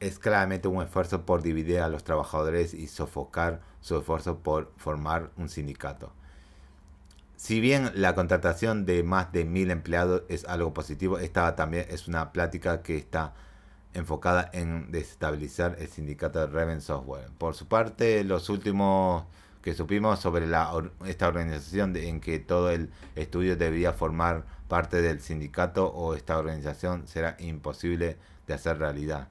es 0.00 0.18
claramente 0.18 0.68
un 0.68 0.82
esfuerzo 0.82 1.24
por 1.24 1.42
dividir 1.42 1.80
a 1.80 1.88
los 1.88 2.04
trabajadores 2.04 2.74
y 2.74 2.88
sofocar 2.88 3.60
su 3.80 3.98
esfuerzo 3.98 4.38
por 4.40 4.72
formar 4.76 5.30
un 5.36 5.48
sindicato. 5.48 6.12
Si 7.36 7.60
bien 7.60 7.90
la 7.94 8.14
contratación 8.14 8.86
de 8.86 9.02
más 9.02 9.32
de 9.32 9.44
mil 9.44 9.70
empleados 9.70 10.22
es 10.28 10.44
algo 10.46 10.72
positivo, 10.74 11.18
esta 11.18 11.54
también 11.56 11.86
es 11.90 12.08
una 12.08 12.32
plática 12.32 12.82
que 12.82 12.96
está 12.96 13.34
enfocada 13.92 14.50
en 14.52 14.90
desestabilizar 14.90 15.76
el 15.78 15.88
sindicato 15.88 16.40
de 16.40 16.46
Reven 16.46 16.80
Software. 16.80 17.30
Por 17.38 17.54
su 17.54 17.66
parte, 17.66 18.24
los 18.24 18.48
últimos 18.48 19.24
que 19.64 19.72
supimos 19.72 20.20
sobre 20.20 20.46
la, 20.46 20.70
esta 21.06 21.26
organización 21.26 21.96
en 21.96 22.20
que 22.20 22.38
todo 22.38 22.68
el 22.68 22.90
estudio 23.16 23.56
debería 23.56 23.94
formar 23.94 24.44
parte 24.68 25.00
del 25.00 25.22
sindicato 25.22 25.86
o 25.86 26.14
esta 26.14 26.36
organización 26.36 27.08
será 27.08 27.34
imposible 27.38 28.18
de 28.46 28.52
hacer 28.52 28.78
realidad. 28.78 29.28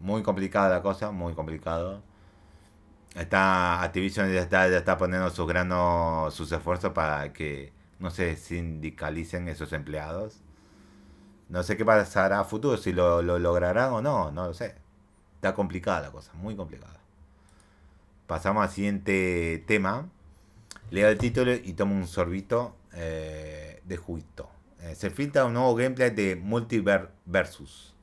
Muy 0.00 0.22
complicada 0.22 0.70
la 0.70 0.82
cosa, 0.82 1.10
muy 1.10 1.34
complicado. 1.34 2.00
Está 3.14 3.82
Activision 3.82 4.32
ya 4.32 4.40
está, 4.40 4.66
ya 4.66 4.78
está 4.78 4.96
poniendo 4.96 5.28
sus 5.28 5.46
granos, 5.46 6.32
sus 6.32 6.50
esfuerzos 6.50 6.92
para 6.92 7.34
que 7.34 7.74
no 7.98 8.10
se 8.10 8.34
sindicalicen 8.36 9.48
esos 9.48 9.74
empleados. 9.74 10.40
No 11.50 11.62
sé 11.62 11.76
qué 11.76 11.84
pasará 11.84 12.40
a 12.40 12.44
futuro, 12.44 12.78
si 12.78 12.94
lo, 12.94 13.20
lo 13.20 13.38
lograrán 13.38 13.92
o 13.92 14.00
no, 14.00 14.30
no 14.30 14.46
lo 14.46 14.54
sé. 14.54 14.74
Está 15.34 15.52
complicada 15.54 16.00
la 16.00 16.10
cosa, 16.12 16.32
muy 16.32 16.56
complicada. 16.56 17.05
Pasamos 18.26 18.64
al 18.64 18.70
siguiente 18.70 19.62
tema. 19.66 20.08
Leo 20.90 21.08
el 21.08 21.18
título 21.18 21.52
y 21.54 21.72
tomo 21.74 21.94
un 21.94 22.06
sorbito 22.06 22.76
eh, 22.92 23.80
de 23.84 23.96
juguito. 23.96 24.48
Eh, 24.80 24.94
se 24.94 25.10
filtra 25.10 25.44
un 25.44 25.54
nuevo 25.54 25.74
gameplay 25.74 26.10
de 26.10 26.36
Multiverse 26.36 27.08
Versus. 27.24 27.94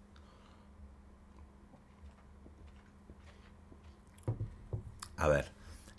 A 5.17 5.27
ver. 5.27 5.51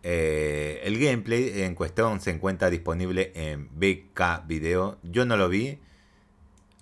Eh, 0.02 0.82
el 0.84 0.98
gameplay 0.98 1.62
en 1.62 1.74
cuestión 1.74 2.20
se 2.20 2.30
encuentra 2.30 2.68
disponible 2.70 3.32
en 3.34 3.68
BK 3.78 4.46
Video. 4.46 4.98
Yo 5.02 5.24
no 5.24 5.36
lo 5.36 5.48
vi. 5.48 5.78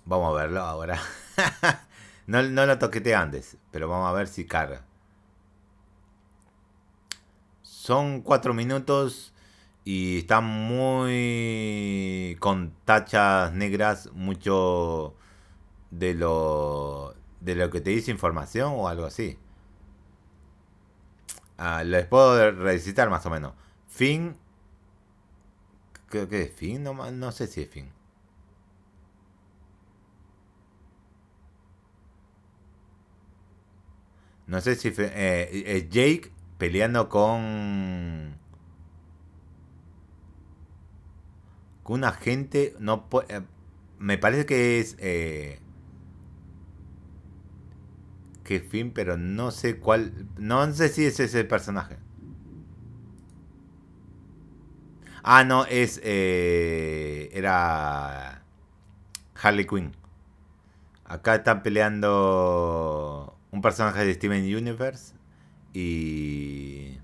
Vamos 0.05 0.33
a 0.33 0.41
verlo 0.41 0.61
ahora. 0.61 0.99
no, 2.27 2.43
no 2.43 2.65
lo 2.65 2.77
toquete 2.79 3.15
antes, 3.15 3.57
pero 3.71 3.87
vamos 3.87 4.09
a 4.09 4.13
ver 4.13 4.27
si 4.27 4.45
carga. 4.45 4.85
Son 7.83 8.21
cuatro 8.21 8.53
minutos 8.53 9.33
y 9.83 10.19
está 10.19 10.39
muy 10.39 12.37
con 12.39 12.71
tachas 12.85 13.51
negras. 13.51 14.09
Mucho 14.13 15.15
de 15.91 16.13
lo, 16.13 17.13
de 17.41 17.55
lo 17.55 17.69
que 17.69 17.81
te 17.81 17.89
dice 17.89 18.09
información 18.09 18.71
o 18.73 18.87
algo 18.87 19.03
así. 19.03 19.37
Ah, 21.57 21.83
les 21.83 22.05
puedo 22.05 22.51
recitar 22.51 23.09
más 23.09 23.25
o 23.25 23.29
menos. 23.29 23.53
Fin. 23.89 24.37
Creo 26.07 26.29
que 26.29 26.43
es 26.43 26.53
fin, 26.53 26.83
no, 26.83 27.11
no 27.11 27.31
sé 27.33 27.47
si 27.47 27.63
es 27.63 27.69
fin. 27.69 27.91
No 34.47 34.61
sé 34.61 34.75
si 34.75 34.89
eh, 34.97 35.63
es 35.65 35.89
Jake 35.89 36.32
peleando 36.57 37.09
con. 37.09 38.37
Con 41.83 41.99
un 41.99 42.03
agente. 42.05 42.75
No 42.79 43.07
eh, 43.29 43.41
me 43.99 44.17
parece 44.17 44.45
que 44.45 44.79
es. 44.79 44.95
Eh, 44.99 45.59
qué 48.43 48.59
fin, 48.59 48.91
pero 48.91 49.17
no 49.17 49.51
sé 49.51 49.79
cuál. 49.79 50.27
No 50.37 50.71
sé 50.73 50.89
si 50.89 51.05
es 51.05 51.19
ese 51.19 51.43
personaje. 51.43 51.97
Ah, 55.23 55.43
no, 55.43 55.65
es. 55.65 55.99
Eh, 56.03 57.29
era. 57.33 58.43
Harley 59.41 59.65
Quinn. 59.65 59.93
Acá 61.05 61.35
están 61.35 61.63
peleando 61.63 63.37
un 63.51 63.61
personaje 63.61 64.05
de 64.05 64.13
Steven 64.13 64.43
Universe 64.43 65.13
y. 65.73 66.99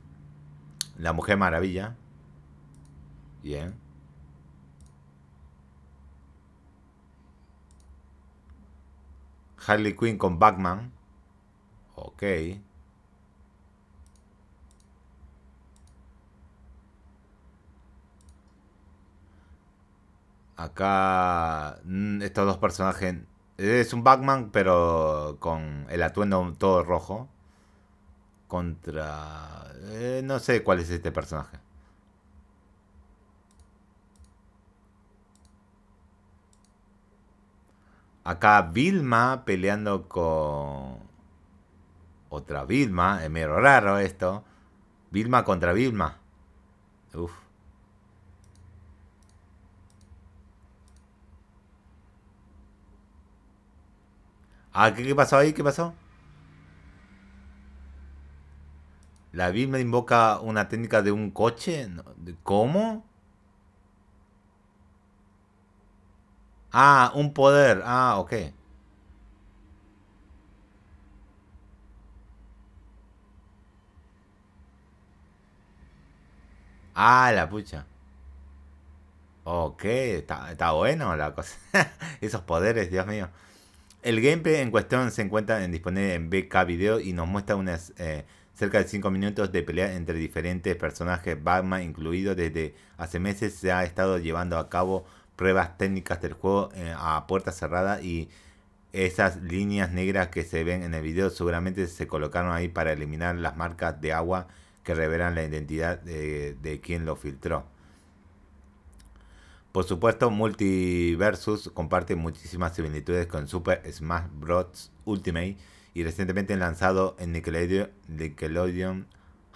La 0.98 1.14
Mujer 1.14 1.38
Maravilla. 1.38 1.96
Bien. 3.44 3.74
Harley 9.66 9.96
Quinn 9.96 10.18
con 10.18 10.40
Batman. 10.40 10.92
Ok. 11.96 12.24
Acá 20.58 21.80
mm, 21.86 22.22
estos 22.22 22.46
dos 22.46 22.58
personajes. 22.58 23.16
Es 23.58 23.94
un 23.94 24.04
Batman, 24.04 24.50
pero 24.52 25.38
con 25.40 25.86
el 25.90 26.04
atuendo 26.04 26.54
todo 26.58 26.84
rojo 26.84 27.30
contra 28.50 29.72
eh, 29.92 30.22
no 30.26 30.40
sé 30.40 30.64
cuál 30.64 30.80
es 30.80 30.90
este 30.90 31.12
personaje. 31.12 31.58
Acá 38.26 38.62
Vilma 38.62 39.44
peleando 39.46 40.08
con 40.10 41.00
otra 42.30 42.66
Vilma. 42.66 43.24
Es 43.24 43.30
medio 43.30 43.60
raro 43.60 44.00
esto. 44.00 44.44
Vilma 45.12 45.44
contra 45.46 45.74
Vilma. 45.74 46.18
Uf. 47.14 47.32
Ah, 54.74 54.94
¿qué, 54.94 55.14
pasó 55.16 55.38
ahí? 55.38 55.54
¿Qué 55.54 55.64
pasó? 55.64 55.94
La 59.32 59.52
Vilma 59.52 59.80
invoca 59.80 60.40
una 60.40 60.68
técnica 60.70 61.02
de 61.02 61.12
un 61.12 61.32
coche. 61.32 61.88
¿Cómo? 62.44 63.06
Ah, 66.72 67.12
un 67.16 67.34
poder. 67.34 67.82
Ah, 67.86 68.18
ok. 68.20 68.34
Ah, 76.94 77.32
la 77.34 77.50
pucha. 77.50 77.86
Ok, 79.44 79.86
está, 79.86 80.52
está 80.52 80.72
bueno 80.74 81.16
la 81.16 81.34
cosa. 81.34 81.58
Esos 82.22 82.42
poderes, 82.42 82.92
Dios 82.92 83.08
mío. 83.08 83.30
El 84.04 84.22
gameplay 84.22 84.56
en 84.58 84.72
cuestión 84.72 85.12
se 85.12 85.22
encuentra 85.24 85.64
en, 85.64 85.72
disponible 85.72 86.14
en 86.14 86.30
BK 86.30 86.66
Video 86.66 87.00
y 87.00 87.14
nos 87.14 87.28
muestra 87.28 87.56
unas 87.56 87.94
eh, 87.98 88.26
cerca 88.60 88.80
de 88.80 88.88
5 88.90 89.10
minutos 89.10 89.54
de 89.54 89.64
pelea 89.64 89.96
entre 89.96 90.16
diferentes 90.16 90.76
personajes, 90.76 91.42
Batman 91.42 91.82
incluido. 91.82 92.36
Desde 92.36 92.76
hace 92.98 93.18
meses 93.18 93.54
se 93.54 93.72
ha 93.72 93.86
estado 93.86 94.18
llevando 94.18 94.58
a 94.58 94.70
cabo 94.70 95.06
pruebas 95.38 95.78
técnicas 95.78 96.22
del 96.22 96.34
juego 96.34 96.70
eh, 96.76 96.94
a 96.98 97.26
puerta 97.26 97.54
cerrada 97.54 98.02
y 98.02 98.28
esas 98.92 99.38
líneas 99.38 99.92
negras 99.92 100.28
que 100.28 100.44
se 100.44 100.66
ven 100.66 100.84
en 100.84 100.94
el 100.94 101.02
video 101.02 101.30
seguramente 101.30 101.88
se 101.88 102.08
colocaron 102.08 102.52
ahí 102.52 102.68
para 102.68 102.92
eliminar 102.92 103.36
las 103.36 103.56
marcas 103.56 104.02
de 104.02 104.12
agua 104.12 104.48
que 104.84 104.94
revelan 104.94 105.36
la 105.36 105.44
identidad 105.44 106.00
de, 106.02 106.82
quien 106.84 107.06
lo 107.06 107.16
filtró. 107.16 107.64
Por 109.72 109.86
supuesto, 109.86 110.32
Multiversus 110.32 111.70
comparte 111.74 112.16
muchísimas 112.16 112.76
similitudes 112.76 113.28
con 113.28 113.48
Super 113.48 113.82
Smash 113.90 114.26
Bros. 114.34 114.92
Ultimate 115.06 115.56
y 115.94 116.04
recientemente 116.04 116.56
lanzado 116.56 117.16
en 117.20 117.34
Nickelodeon, 117.34 117.90
Nickelodeon 118.08 119.08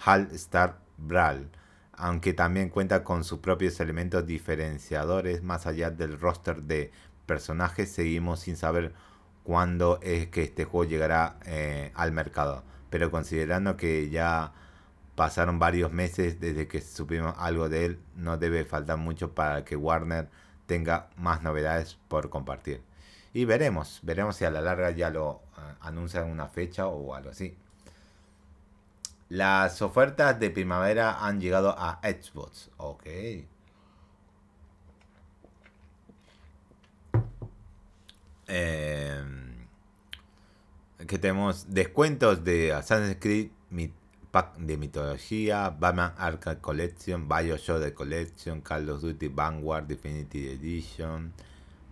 All 0.04 0.28
Star 0.32 0.78
Brawl 0.98 1.48
aunque 1.96 2.32
también 2.32 2.68
cuenta 2.68 3.04
con 3.04 3.24
sus 3.24 3.38
propios 3.38 3.78
elementos 3.80 4.26
diferenciadores 4.26 5.42
más 5.42 5.66
allá 5.66 5.90
del 5.90 6.18
roster 6.18 6.62
de 6.62 6.90
personajes, 7.26 7.90
seguimos 7.90 8.40
sin 8.40 8.56
saber 8.56 8.92
cuándo 9.44 9.98
es 10.02 10.28
que 10.28 10.42
este 10.42 10.64
juego 10.64 10.90
llegará 10.90 11.38
eh, 11.46 11.92
al 11.94 12.12
mercado. 12.12 12.64
Pero 12.90 13.10
considerando 13.10 13.76
que 13.76 14.10
ya 14.10 14.52
pasaron 15.14 15.58
varios 15.58 15.92
meses 15.92 16.40
desde 16.40 16.66
que 16.68 16.80
supimos 16.80 17.34
algo 17.38 17.68
de 17.68 17.86
él, 17.86 18.00
no 18.16 18.36
debe 18.38 18.64
faltar 18.64 18.98
mucho 18.98 19.34
para 19.34 19.64
que 19.64 19.76
Warner 19.76 20.28
tenga 20.66 21.08
más 21.16 21.42
novedades 21.42 21.98
por 22.08 22.30
compartir. 22.30 22.82
Y 23.34 23.44
veremos, 23.44 23.98
veremos 24.02 24.36
si 24.36 24.44
a 24.44 24.50
la 24.50 24.62
larga 24.62 24.92
ya 24.92 25.10
lo 25.10 25.42
anuncian 25.80 26.30
una 26.30 26.46
fecha 26.48 26.86
o 26.86 27.14
algo 27.14 27.30
así. 27.30 27.56
Las 29.28 29.82
ofertas 29.82 30.38
de 30.38 30.50
primavera 30.50 31.26
han 31.26 31.40
llegado 31.40 31.74
a 31.76 32.00
Xbox. 32.02 32.70
Ok. 32.76 33.06
Eh, 38.46 39.24
que 41.06 41.18
tenemos 41.18 41.66
descuentos 41.70 42.44
de 42.44 42.72
Assassin's 42.72 43.16
Creed 43.20 43.50
Pack 44.34 44.56
de 44.58 44.76
Mitología, 44.76 45.70
Batman 45.70 46.12
Arcade 46.18 46.60
Collection, 46.60 47.28
Bioshock 47.28 47.94
Collection, 47.94 48.60
Call 48.62 48.90
of 48.90 49.00
Duty 49.00 49.28
Vanguard 49.28 49.86
Definitive 49.86 50.54
Edition, 50.54 51.32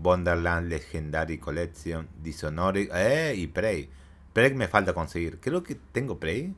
Wonderland 0.02 0.68
Legendary 0.68 1.38
Collection, 1.38 2.08
Dishonored 2.22 2.90
eh, 2.94 3.34
y 3.36 3.46
Prey. 3.46 3.88
Prey 4.32 4.54
me 4.54 4.68
falta 4.68 4.92
conseguir. 4.92 5.40
Creo 5.40 5.62
que 5.62 5.74
tengo 5.74 6.18
Prey. 6.18 6.54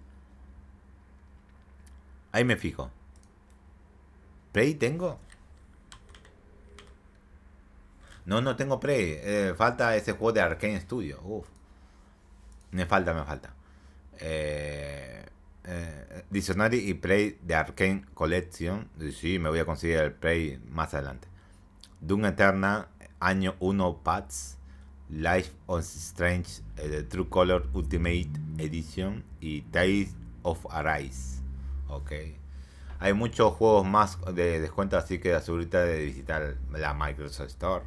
Ahí 2.33 2.45
me 2.45 2.57
fijo. 2.57 2.91
¿Prey 4.53 4.75
tengo? 4.75 5.19
No, 8.25 8.41
no 8.41 8.57
tengo 8.57 8.81
Prey. 8.81 9.19
Eh, 9.23 9.55
falta 9.57 9.97
ese 9.97 10.13
juego 10.13 10.33
de 10.33 10.41
Arkane 10.41 10.81
Studio. 10.81 11.21
Uf. 11.23 11.49
Me 12.71 12.87
falta, 12.87 13.15
me 13.15 13.25
falta. 13.25 13.55
Eh, 14.19 15.25
eh, 15.65 16.25
Dictionary 16.31 16.79
y 16.89 16.95
Prey 16.95 17.39
de 17.43 17.55
Arkane 17.55 18.05
Collection. 18.15 18.89
Sí, 19.13 19.39
me 19.39 19.49
voy 19.49 19.59
a 19.59 19.65
conseguir 19.65 19.99
el 19.99 20.13
Prey 20.13 20.59
más 20.71 20.95
adelante. 20.95 21.29
Doom 22.01 22.27
Eterna, 22.27 22.89
año 23.25 23.57
1 23.61 24.01
Pats. 24.03 24.59
Life 25.11 25.53
of 25.67 25.83
Strange, 25.83 26.63
eh, 26.79 27.03
True 27.09 27.29
Color 27.29 27.69
Ultimate 27.75 28.31
Edition. 28.59 29.25
Y 29.41 29.63
Tales 29.63 30.15
of 30.43 30.65
Arise. 30.71 31.43
Ok. 31.89 32.13
Hay 33.01 33.13
muchos 33.13 33.53
juegos 33.55 33.87
más 33.87 34.19
de 34.35 34.61
descuento, 34.61 34.97
así 34.97 35.19
que 35.19 35.35
asegúrate 35.35 35.79
de 35.79 36.05
visitar 36.05 36.57
la 36.73 36.95
Microsoft 36.95 37.49
Store. 37.49 37.85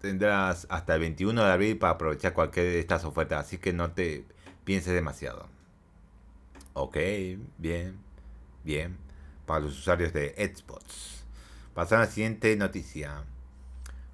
Tendrás 0.00 0.66
hasta 0.70 0.94
el 0.94 1.00
21 1.00 1.44
de 1.44 1.52
abril 1.52 1.78
para 1.78 1.92
aprovechar 1.94 2.32
cualquier 2.32 2.66
de 2.66 2.80
estas 2.80 3.04
ofertas, 3.04 3.46
así 3.46 3.58
que 3.58 3.72
no 3.74 3.90
te 3.90 4.24
pienses 4.64 4.94
demasiado. 4.94 5.46
Ok, 6.72 6.96
bien, 7.58 7.98
bien. 8.64 8.96
Para 9.44 9.60
los 9.60 9.78
usuarios 9.78 10.12
de 10.12 10.30
Xbox. 10.36 11.24
Pasar 11.74 11.98
a 11.98 12.04
la 12.04 12.10
siguiente 12.10 12.56
noticia. 12.56 13.24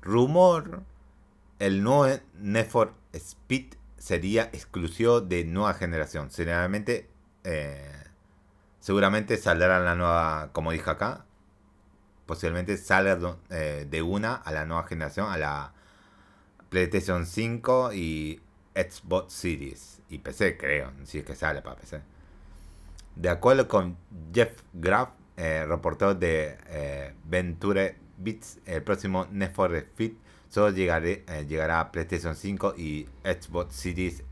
Rumor, 0.07 0.85
el 1.59 1.83
nuevo 1.83 2.21
Need 2.39 2.69
Speed 3.13 3.75
sería 3.99 4.45
exclusivo 4.45 5.21
de 5.21 5.45
nueva 5.45 5.75
generación. 5.75 6.31
Generalmente 6.31 7.11
eh, 7.43 7.93
Seguramente 8.79 9.37
saldrá 9.37 9.81
la 9.81 9.97
nueva, 9.97 10.51
como 10.53 10.71
dije 10.71 10.89
acá, 10.89 11.25
posiblemente 12.25 12.77
salga 12.77 13.37
eh, 13.51 13.85
de 13.91 14.01
una 14.01 14.37
a 14.37 14.53
la 14.53 14.65
nueva 14.65 14.85
generación, 14.85 15.29
a 15.29 15.37
la 15.37 15.73
PlayStation 16.69 17.27
5 17.27 17.95
y 17.95 18.41
Xbox 18.77 19.33
Series 19.33 20.03
y 20.09 20.19
PC, 20.19 20.57
creo, 20.57 20.93
si 21.03 21.19
es 21.19 21.25
que 21.25 21.35
sale 21.35 21.63
para 21.63 21.75
PC. 21.75 22.01
De 23.17 23.29
acuerdo 23.29 23.67
con 23.67 23.97
Jeff 24.33 24.57
Graff, 24.73 25.09
eh, 25.37 25.65
reportero 25.67 26.15
de 26.15 27.13
Venture 27.25 27.97
Beats, 28.19 28.59
el 28.67 28.83
próximo 28.83 29.27
Need 29.31 29.53
for 29.53 29.75
Speed 29.75 30.13
solo 30.49 30.71
llegará 30.71 31.81
a 31.81 31.93
PlayStation 31.93 32.35
5 32.35 32.75
y 32.77 33.09
Xbox 33.25 33.75
Series 33.75 34.23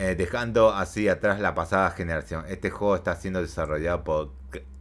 eh, 0.00 0.14
dejando 0.14 0.70
así 0.70 1.08
atrás 1.08 1.40
la 1.40 1.56
pasada 1.56 1.90
generación. 1.90 2.44
Este 2.46 2.70
juego 2.70 2.94
está 2.94 3.16
siendo 3.16 3.40
desarrollado 3.42 4.04
por 4.04 4.30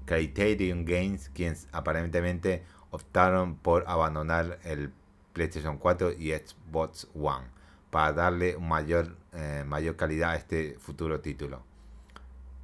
Criterion 0.05 0.85
Games, 0.85 1.31
quienes 1.33 1.67
aparentemente 1.71 2.63
optaron 2.91 3.55
por 3.55 3.83
abandonar 3.87 4.59
el 4.63 4.93
PlayStation 5.33 5.79
4 5.79 6.13
y 6.19 6.33
Xbox 6.33 7.07
One 7.15 7.47
para 7.89 8.13
darle 8.13 8.59
mayor, 8.59 9.17
eh, 9.33 9.63
mayor 9.65 9.95
calidad 9.95 10.33
a 10.33 10.35
este 10.35 10.77
futuro 10.77 11.19
título. 11.19 11.63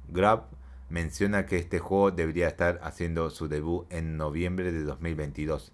Grab 0.08 0.44
menciona 0.88 1.46
que 1.46 1.56
este 1.56 1.78
juego 1.78 2.10
debería 2.10 2.48
estar 2.48 2.80
haciendo 2.82 3.30
su 3.30 3.48
debut 3.48 3.86
en 3.90 4.16
noviembre 4.16 4.72
de 4.72 4.82
2022 4.82 5.72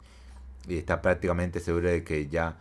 y 0.69 0.79
está 0.79 1.03
prácticamente 1.03 1.61
seguro 1.61 1.89
de 1.89 2.05
que 2.05 2.29
ya 2.29 2.59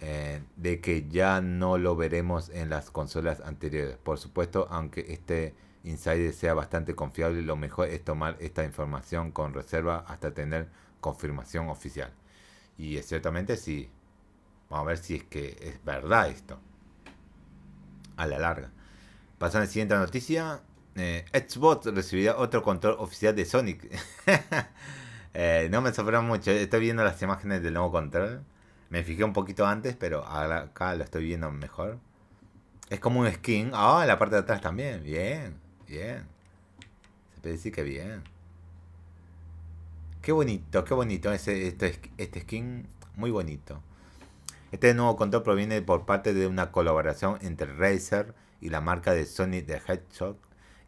eh, 0.00 0.42
de 0.56 0.80
que 0.80 1.08
ya 1.08 1.40
no 1.40 1.78
lo 1.78 1.96
veremos 1.96 2.50
en 2.50 2.68
las 2.68 2.90
consolas 2.90 3.40
anteriores. 3.40 3.96
Por 3.96 4.18
supuesto, 4.18 4.66
aunque 4.70 5.06
este 5.08 5.54
insider 5.84 6.32
sea 6.32 6.52
bastante 6.52 6.94
confiable, 6.94 7.42
lo 7.42 7.56
mejor 7.56 7.88
es 7.88 8.04
tomar 8.04 8.36
esta 8.40 8.64
información 8.64 9.30
con 9.30 9.54
reserva 9.54 10.04
hasta 10.08 10.34
tener 10.34 10.68
confirmación 11.00 11.68
oficial. 11.68 12.12
Y 12.76 12.98
ciertamente 12.98 13.56
sí. 13.56 13.88
Vamos 14.68 14.86
a 14.86 14.88
ver 14.88 14.98
si 14.98 15.14
es 15.16 15.24
que 15.24 15.56
es 15.60 15.84
verdad 15.84 16.28
esto. 16.28 16.58
A 18.16 18.26
la 18.26 18.38
larga. 18.38 18.70
Pasando 19.38 19.62
a 19.62 19.66
la 19.66 19.70
siguiente 19.70 19.94
noticia. 19.94 20.60
Eh, 20.96 21.24
Xbox 21.32 21.88
otro 22.36 22.62
control 22.62 22.96
oficial 22.98 23.34
de 23.34 23.44
Sonic. 23.44 23.88
Eh, 25.36 25.66
no 25.68 25.82
me 25.82 25.92
sorprendió 25.92 26.22
mucho. 26.22 26.52
Estoy 26.52 26.78
viendo 26.78 27.02
las 27.02 27.20
imágenes 27.20 27.60
del 27.60 27.74
nuevo 27.74 27.90
control. 27.90 28.44
Me 28.88 29.02
fijé 29.02 29.24
un 29.24 29.32
poquito 29.32 29.66
antes, 29.66 29.96
pero 29.96 30.24
acá 30.24 30.94
lo 30.94 31.02
estoy 31.02 31.24
viendo 31.24 31.50
mejor. 31.50 31.98
Es 32.88 33.00
como 33.00 33.18
un 33.18 33.32
skin. 33.32 33.72
Ah, 33.74 34.04
la 34.06 34.16
parte 34.16 34.36
de 34.36 34.42
atrás 34.42 34.60
también. 34.60 35.02
Bien, 35.02 35.56
bien. 35.88 36.28
Se 37.34 37.40
puede 37.40 37.56
decir 37.56 37.72
que 37.72 37.82
bien. 37.82 38.22
Qué 40.22 40.30
bonito, 40.30 40.84
qué 40.84 40.94
bonito 40.94 41.32
ese, 41.32 41.66
este, 41.66 42.00
este 42.16 42.42
skin. 42.42 42.86
Muy 43.16 43.32
bonito. 43.32 43.82
Este 44.70 44.94
nuevo 44.94 45.16
control 45.16 45.42
proviene 45.42 45.82
por 45.82 46.06
parte 46.06 46.32
de 46.32 46.46
una 46.46 46.70
colaboración 46.70 47.38
entre 47.42 47.74
Razer 47.74 48.34
y 48.60 48.68
la 48.70 48.80
marca 48.80 49.12
de 49.12 49.26
Sony 49.26 49.62
de 49.66 49.82
Hedgehog. 49.84 50.36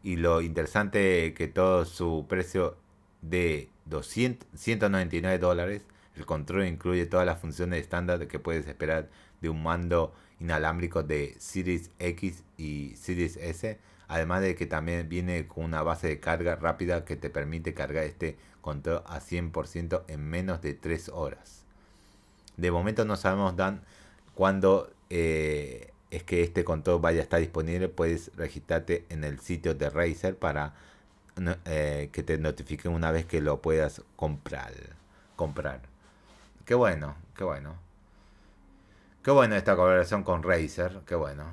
Y 0.07 0.15
lo 0.15 0.41
interesante 0.41 1.33
que 1.33 1.49
todo 1.49 1.83
su 1.83 2.27
precio 2.29 2.77
de 3.21 3.67
200, 3.87 4.47
199 4.57 5.37
dólares, 5.37 5.81
el 6.15 6.25
control 6.25 6.65
incluye 6.65 7.05
todas 7.07 7.25
las 7.25 7.41
funciones 7.41 7.81
estándar 7.81 8.25
que 8.29 8.39
puedes 8.39 8.65
esperar 8.67 9.09
de 9.41 9.49
un 9.49 9.61
mando 9.61 10.13
inalámbrico 10.39 11.03
de 11.03 11.35
Series 11.39 11.91
X 11.99 12.45
y 12.55 12.95
Series 12.95 13.35
S, 13.35 13.79
además 14.07 14.39
de 14.43 14.55
que 14.55 14.65
también 14.65 15.09
viene 15.09 15.45
con 15.45 15.65
una 15.65 15.83
base 15.83 16.07
de 16.07 16.21
carga 16.21 16.55
rápida 16.55 17.03
que 17.03 17.17
te 17.17 17.29
permite 17.29 17.73
cargar 17.73 18.05
este 18.05 18.37
control 18.61 19.03
a 19.07 19.19
100% 19.19 20.05
en 20.07 20.23
menos 20.23 20.61
de 20.61 20.73
3 20.73 21.09
horas. 21.09 21.65
De 22.55 22.71
momento 22.71 23.03
no 23.03 23.17
sabemos 23.17 23.57
Dan 23.57 23.81
cuándo 24.35 24.89
eh, 25.09 25.91
es 26.11 26.23
que 26.23 26.43
este 26.43 26.63
control 26.63 27.01
vaya 27.01 27.19
a 27.19 27.23
estar 27.23 27.39
disponible. 27.39 27.89
Puedes 27.89 28.31
registrarte 28.35 29.05
en 29.09 29.23
el 29.23 29.39
sitio 29.39 29.73
de 29.73 29.89
Razer 29.89 30.37
para 30.37 30.73
eh, 31.65 32.09
que 32.11 32.23
te 32.23 32.37
notifiquen 32.37 32.91
una 32.93 33.11
vez 33.11 33.25
que 33.25 33.41
lo 33.41 33.61
puedas 33.61 34.01
comprar. 34.15 34.73
Comprar. 35.35 35.81
Qué 36.65 36.75
bueno, 36.75 37.15
qué 37.35 37.43
bueno. 37.43 37.75
Qué 39.23 39.31
bueno 39.31 39.55
esta 39.55 39.75
colaboración 39.75 40.23
con 40.23 40.43
Razer. 40.43 41.01
Qué 41.05 41.15
bueno. 41.15 41.45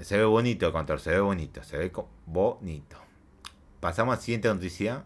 Se 0.00 0.16
ve 0.16 0.24
bonito 0.24 0.66
el 0.66 0.72
control, 0.72 1.00
se 1.00 1.10
ve 1.10 1.20
bonito, 1.20 1.62
se 1.62 1.78
ve 1.78 1.92
bonito. 2.26 2.96
Pasamos 3.80 4.14
a 4.14 4.16
la 4.16 4.22
siguiente 4.22 4.48
noticia. 4.48 5.04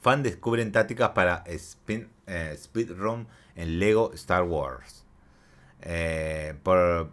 Fan 0.00 0.22
descubren 0.22 0.70
tácticas 0.70 1.10
para 1.10 1.42
spin, 1.46 2.08
eh, 2.26 2.54
speedrun 2.56 3.26
en 3.56 3.80
Lego 3.80 4.12
Star 4.14 4.44
Wars. 4.44 5.04
Eh, 5.80 6.54
por 6.62 7.10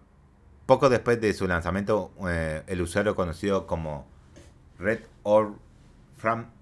poco 0.66 0.90
después 0.90 1.22
de 1.22 1.34
su 1.34 1.48
lanzamiento, 1.48 2.12
el 2.68 2.82
usuario 2.82 3.16
conocido 3.16 3.68
como 3.68 4.06
Red 4.80 5.00
Orb 5.24 5.56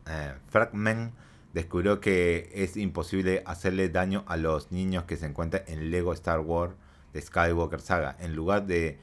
eh, 0.08 0.34
Fragment 0.50 1.14
descubrió 1.54 2.02
que 2.02 2.50
es 2.54 2.76
imposible 2.78 3.44
hacerle 3.46 3.90
daño 3.90 4.24
a 4.28 4.38
los 4.38 4.72
niños 4.72 5.06
que 5.06 5.18
se 5.18 5.26
encuentran 5.26 5.64
en 5.68 5.92
Lego 5.92 6.14
Star 6.14 6.40
Wars 6.40 6.74
de 7.14 7.22
Skywalker 7.22 7.80
Saga. 7.80 8.18
En 8.20 8.36
lugar 8.36 8.66
de 8.66 8.98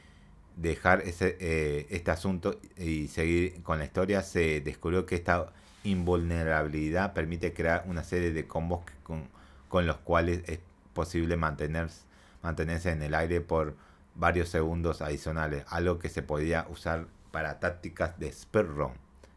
dejar 0.57 1.01
ese, 1.03 1.37
eh, 1.41 1.87
este 1.91 2.11
asunto 2.11 2.59
y 2.77 3.09
seguir 3.09 3.63
con 3.63 3.79
la 3.79 3.85
historia, 3.85 4.23
se 4.23 4.61
descubrió 4.61 5.07
que 5.07 5.15
esta 5.15 5.53
invulnerabilidad 5.85 7.15
permite 7.15 7.55
crear 7.55 7.85
una 7.87 8.03
serie 8.03 8.33
de 8.33 8.47
combos 8.47 8.81
con, 9.03 9.29
con 9.69 9.87
los 9.87 9.97
cuales 9.99 10.43
es 10.47 10.59
posible 10.93 11.37
mantenerse 11.37 12.91
en 12.91 13.03
el 13.03 13.15
aire 13.15 13.41
por 13.41 13.75
varios 14.21 14.51
segundos 14.51 15.01
adicionales, 15.01 15.65
algo 15.69 15.99
que 15.99 16.11
se 16.11 16.23
podía 16.23 16.67
usar 16.69 17.09
para 17.33 17.59
tácticas 17.59 18.19
de 18.19 18.31
speedrun. 18.31 18.93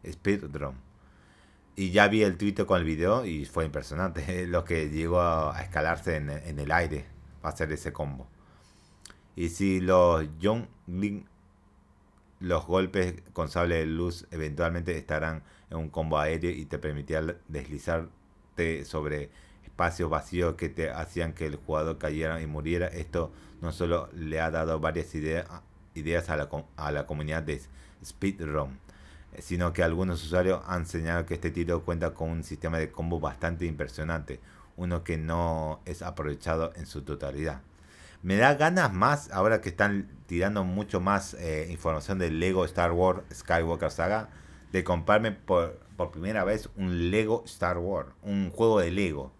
speedrun. 0.06 0.76
Y 1.74 1.90
ya 1.90 2.06
vi 2.06 2.22
el 2.22 2.36
tweet 2.36 2.66
con 2.66 2.78
el 2.78 2.84
video 2.84 3.24
y 3.24 3.46
fue 3.46 3.64
impresionante 3.64 4.46
lo 4.46 4.64
que 4.64 4.90
llegó 4.90 5.20
a, 5.20 5.60
escalarse 5.60 6.16
en, 6.16 6.28
el 6.30 6.70
aire 6.70 7.06
para 7.40 7.54
hacer 7.54 7.72
ese 7.72 7.92
combo. 7.92 8.28
Y 9.34 9.48
si 9.48 9.80
los 9.80 10.28
Young 10.38 10.66
los 12.40 12.66
golpes 12.66 13.22
con 13.32 13.48
sable 13.48 13.76
de 13.76 13.86
luz 13.86 14.26
eventualmente 14.30 14.96
estarán 14.98 15.42
en 15.70 15.78
un 15.78 15.88
combo 15.88 16.18
aéreo 16.18 16.50
y 16.50 16.66
te 16.66 16.78
permitirá 16.78 17.22
deslizarte 17.48 18.84
sobre 18.84 19.30
espacios 19.74 20.08
vacíos 20.08 20.54
que 20.54 20.68
te 20.68 20.90
hacían 20.90 21.32
que 21.32 21.46
el 21.46 21.56
jugador 21.56 21.98
cayera 21.98 22.40
y 22.40 22.46
muriera. 22.46 22.86
Esto 22.86 23.32
no 23.60 23.72
solo 23.72 24.08
le 24.14 24.40
ha 24.40 24.52
dado 24.52 24.78
varias 24.78 25.12
ideas, 25.16 25.48
ideas 25.94 26.30
a, 26.30 26.36
la, 26.36 26.48
a 26.76 26.92
la 26.92 27.06
comunidad 27.06 27.42
de 27.42 27.60
speedrun, 28.04 28.78
sino 29.40 29.72
que 29.72 29.82
algunos 29.82 30.22
usuarios 30.22 30.62
han 30.68 30.86
señalado 30.86 31.26
que 31.26 31.34
este 31.34 31.50
título 31.50 31.82
cuenta 31.82 32.14
con 32.14 32.30
un 32.30 32.44
sistema 32.44 32.78
de 32.78 32.92
combo 32.92 33.18
bastante 33.18 33.66
impresionante, 33.66 34.38
uno 34.76 35.02
que 35.02 35.18
no 35.18 35.80
es 35.86 36.02
aprovechado 36.02 36.72
en 36.76 36.86
su 36.86 37.02
totalidad. 37.02 37.60
Me 38.22 38.36
da 38.36 38.54
ganas 38.54 38.92
más, 38.92 39.32
ahora 39.32 39.60
que 39.60 39.70
están 39.70 40.08
tirando 40.26 40.62
mucho 40.62 41.00
más 41.00 41.34
eh, 41.34 41.66
información 41.68 42.20
del 42.20 42.38
Lego 42.38 42.64
Star 42.64 42.92
Wars 42.92 43.22
Skywalker 43.34 43.90
Saga, 43.90 44.28
de 44.70 44.84
comprarme 44.84 45.32
por, 45.32 45.80
por 45.96 46.12
primera 46.12 46.44
vez 46.44 46.68
un 46.76 47.10
Lego 47.10 47.42
Star 47.44 47.78
Wars, 47.78 48.10
un 48.22 48.50
juego 48.50 48.78
de 48.78 48.92
Lego. 48.92 49.32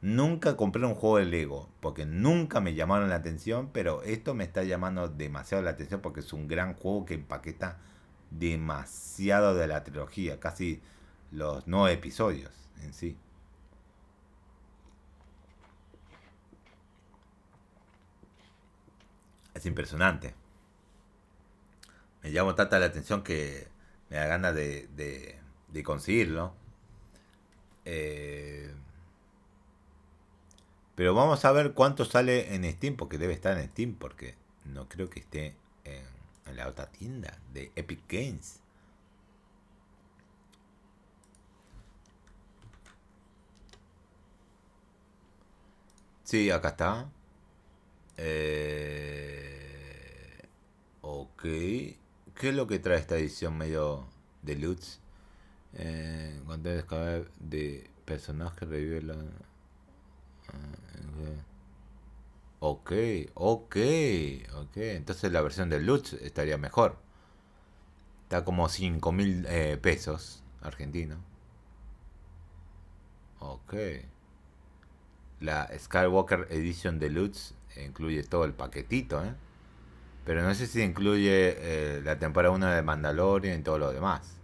Nunca 0.00 0.56
compré 0.56 0.84
un 0.86 0.94
juego 0.94 1.18
de 1.18 1.24
Lego 1.24 1.68
porque 1.80 2.06
nunca 2.06 2.60
me 2.60 2.74
llamaron 2.74 3.08
la 3.08 3.16
atención, 3.16 3.70
pero 3.72 4.02
esto 4.02 4.34
me 4.34 4.44
está 4.44 4.62
llamando 4.62 5.08
demasiado 5.08 5.62
la 5.64 5.70
atención 5.70 6.00
porque 6.00 6.20
es 6.20 6.32
un 6.32 6.46
gran 6.46 6.74
juego 6.74 7.04
que 7.04 7.14
empaqueta 7.14 7.78
demasiado 8.30 9.54
de 9.54 9.66
la 9.66 9.84
trilogía, 9.84 10.38
casi 10.40 10.80
los 11.32 11.66
nueve 11.66 11.94
episodios 11.94 12.52
en 12.82 12.92
sí. 12.94 13.16
Es 19.54 19.66
impresionante. 19.66 20.34
Me 22.22 22.30
llama 22.30 22.54
tanta 22.54 22.78
la 22.78 22.86
atención 22.86 23.22
que 23.22 23.66
me 24.10 24.16
da 24.16 24.26
ganas 24.26 24.54
de, 24.54 24.88
de, 25.68 25.82
conseguirlo. 25.82 26.54
Eh, 27.84 28.72
pero 30.98 31.14
vamos 31.14 31.44
a 31.44 31.52
ver 31.52 31.74
cuánto 31.74 32.04
sale 32.04 32.56
en 32.56 32.68
Steam, 32.72 32.96
porque 32.96 33.18
debe 33.18 33.32
estar 33.32 33.56
en 33.56 33.68
Steam, 33.70 33.94
porque 33.94 34.34
no 34.64 34.88
creo 34.88 35.08
que 35.08 35.20
esté 35.20 35.54
en, 35.84 36.56
la 36.56 36.66
otra 36.66 36.90
tienda 36.90 37.38
de 37.52 37.70
Epic 37.76 38.00
Games. 38.08 38.58
Sí, 46.24 46.50
acá 46.50 46.70
está. 46.70 47.08
Eh, 48.16 49.28
ok. 51.02 51.42
¿Qué 51.42 51.98
es 52.40 52.54
lo 52.54 52.66
que 52.66 52.80
trae 52.80 52.98
esta 52.98 53.16
edición 53.16 53.56
medio 53.56 54.08
deluxe? 54.42 54.98
Eh, 55.74 56.40
cuando 56.44 56.70
de 57.38 57.88
personaje 58.04 58.66
revive 58.66 59.00
Ok, 62.60 62.92
ok, 63.34 63.76
ok. 64.54 64.76
Entonces 64.76 65.32
la 65.32 65.40
versión 65.42 65.68
de 65.70 65.80
Lutz 65.80 66.14
estaría 66.14 66.58
mejor. 66.58 66.96
Está 68.24 68.44
como 68.44 68.68
5 68.68 69.12
mil 69.12 69.46
eh, 69.48 69.78
pesos 69.80 70.42
argentino. 70.62 71.16
Ok. 73.40 73.74
La 75.40 75.70
Skywalker 75.78 76.48
Edition 76.50 76.98
Deluxe 76.98 77.54
incluye 77.76 78.24
todo 78.24 78.44
el 78.44 78.52
paquetito, 78.54 79.24
¿eh? 79.24 79.34
Pero 80.24 80.42
no 80.42 80.54
sé 80.54 80.66
si 80.66 80.82
incluye 80.82 81.56
eh, 81.58 82.02
la 82.02 82.18
temporada 82.18 82.54
1 82.54 82.66
de 82.66 82.82
Mandalorian 82.82 83.60
y 83.60 83.62
todo 83.62 83.78
lo 83.78 83.92
demás. 83.92 84.36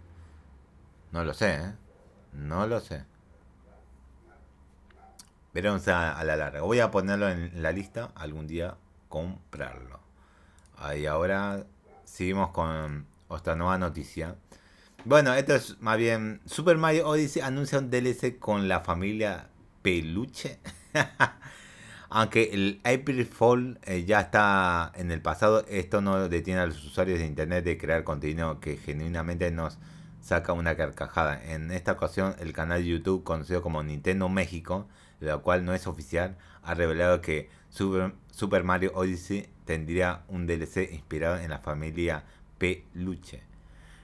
No 1.11 1.23
lo 1.23 1.33
sé, 1.33 1.55
¿eh? 1.55 1.73
No 2.33 2.65
lo 2.65 2.79
sé. 2.79 3.03
Veremos 5.55 5.87
a, 5.87 6.21
la 6.25 6.35
larga. 6.35 6.63
Voy 6.63 6.81
a 6.81 6.91
ponerlo 6.91 7.29
en 7.29 7.49
la 7.61 7.71
lista 7.71 8.11
algún 8.15 8.45
día 8.45 8.75
comprarlo. 9.07 10.01
Ahí 10.75 11.05
ahora 11.05 11.65
seguimos 12.03 12.49
con 12.49 13.05
otra 13.29 13.55
nueva 13.55 13.77
noticia. 13.77 14.35
Bueno, 15.05 15.33
esto 15.33 15.55
es 15.55 15.79
más 15.79 15.97
bien 15.97 16.41
Super 16.45 16.75
Mario 16.75 17.07
Odyssey 17.07 17.41
anuncia 17.41 17.79
un 17.79 17.89
DLC 17.89 18.37
con 18.37 18.67
la 18.67 18.81
familia 18.81 19.47
Peluche. 19.81 20.59
Aunque 22.09 22.49
el 22.51 22.81
April 22.83 23.25
Fall 23.25 23.79
eh, 23.85 24.03
ya 24.03 24.19
está 24.19 24.91
en 24.95 25.09
el 25.09 25.21
pasado, 25.21 25.63
esto 25.69 26.01
no 26.01 26.27
detiene 26.27 26.59
a 26.59 26.65
los 26.65 26.83
usuarios 26.83 27.19
de 27.19 27.27
internet 27.27 27.63
de 27.63 27.77
crear 27.77 28.03
contenido 28.03 28.59
que 28.59 28.75
genuinamente 28.75 29.49
nos 29.51 29.77
saca 30.19 30.51
una 30.51 30.75
carcajada. 30.75 31.41
En 31.41 31.71
esta 31.71 31.93
ocasión, 31.93 32.35
el 32.39 32.51
canal 32.51 32.81
de 32.81 32.89
YouTube 32.89 33.23
conocido 33.23 33.61
como 33.61 33.81
Nintendo 33.83 34.27
México 34.27 34.89
la 35.25 35.37
cual 35.37 35.65
no 35.65 35.73
es 35.73 35.87
oficial, 35.87 36.37
ha 36.63 36.73
revelado 36.73 37.21
que 37.21 37.49
Super, 37.69 38.63
Mario 38.63 38.91
Odyssey 38.95 39.49
tendría 39.65 40.23
un 40.27 40.47
DLC 40.47 40.89
inspirado 40.91 41.37
en 41.37 41.49
la 41.49 41.59
familia 41.59 42.23
Peluche. 42.57 43.41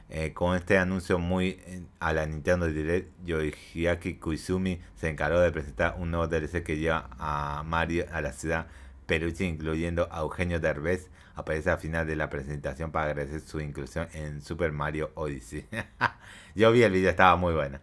Eh, 0.10 0.34
con 0.34 0.58
este 0.58 0.78
anuncio 0.78 1.20
muy 1.20 1.62
eh, 1.66 1.84
a 2.02 2.12
la 2.12 2.26
Nintendo 2.26 2.68
Direct, 2.68 3.10
Yoichiaki 3.24 4.16
Koizumi 4.16 4.82
se 4.96 5.08
encargó 5.08 5.40
de 5.40 5.54
presentar 5.54 5.96
un 5.98 6.12
nuevo 6.12 6.28
DLC 6.28 6.64
que 6.64 6.78
lleva 6.78 7.10
a 7.18 7.64
Mario 7.64 8.06
a 8.12 8.20
la 8.20 8.34
ciudad 8.34 8.68
Peruchi, 9.06 9.46
incluyendo 9.46 10.10
a 10.12 10.20
Eugenio 10.20 10.60
Derbez. 10.60 11.10
Aparece 11.36 11.70
al 11.70 11.80
final 11.80 12.06
de 12.08 12.18
la 12.18 12.30
presentación 12.30 12.92
para 12.92 13.06
agradecer 13.06 13.40
su 13.40 13.62
inclusión 13.62 14.10
en 14.14 14.42
Super 14.42 14.74
Mario 14.74 15.12
Odyssey. 15.16 15.66
Yo 16.56 16.72
vi 16.74 16.84
el 16.84 16.92
video, 16.92 17.10
estaba 17.10 17.38
muy 17.38 17.54
bueno. 17.54 17.80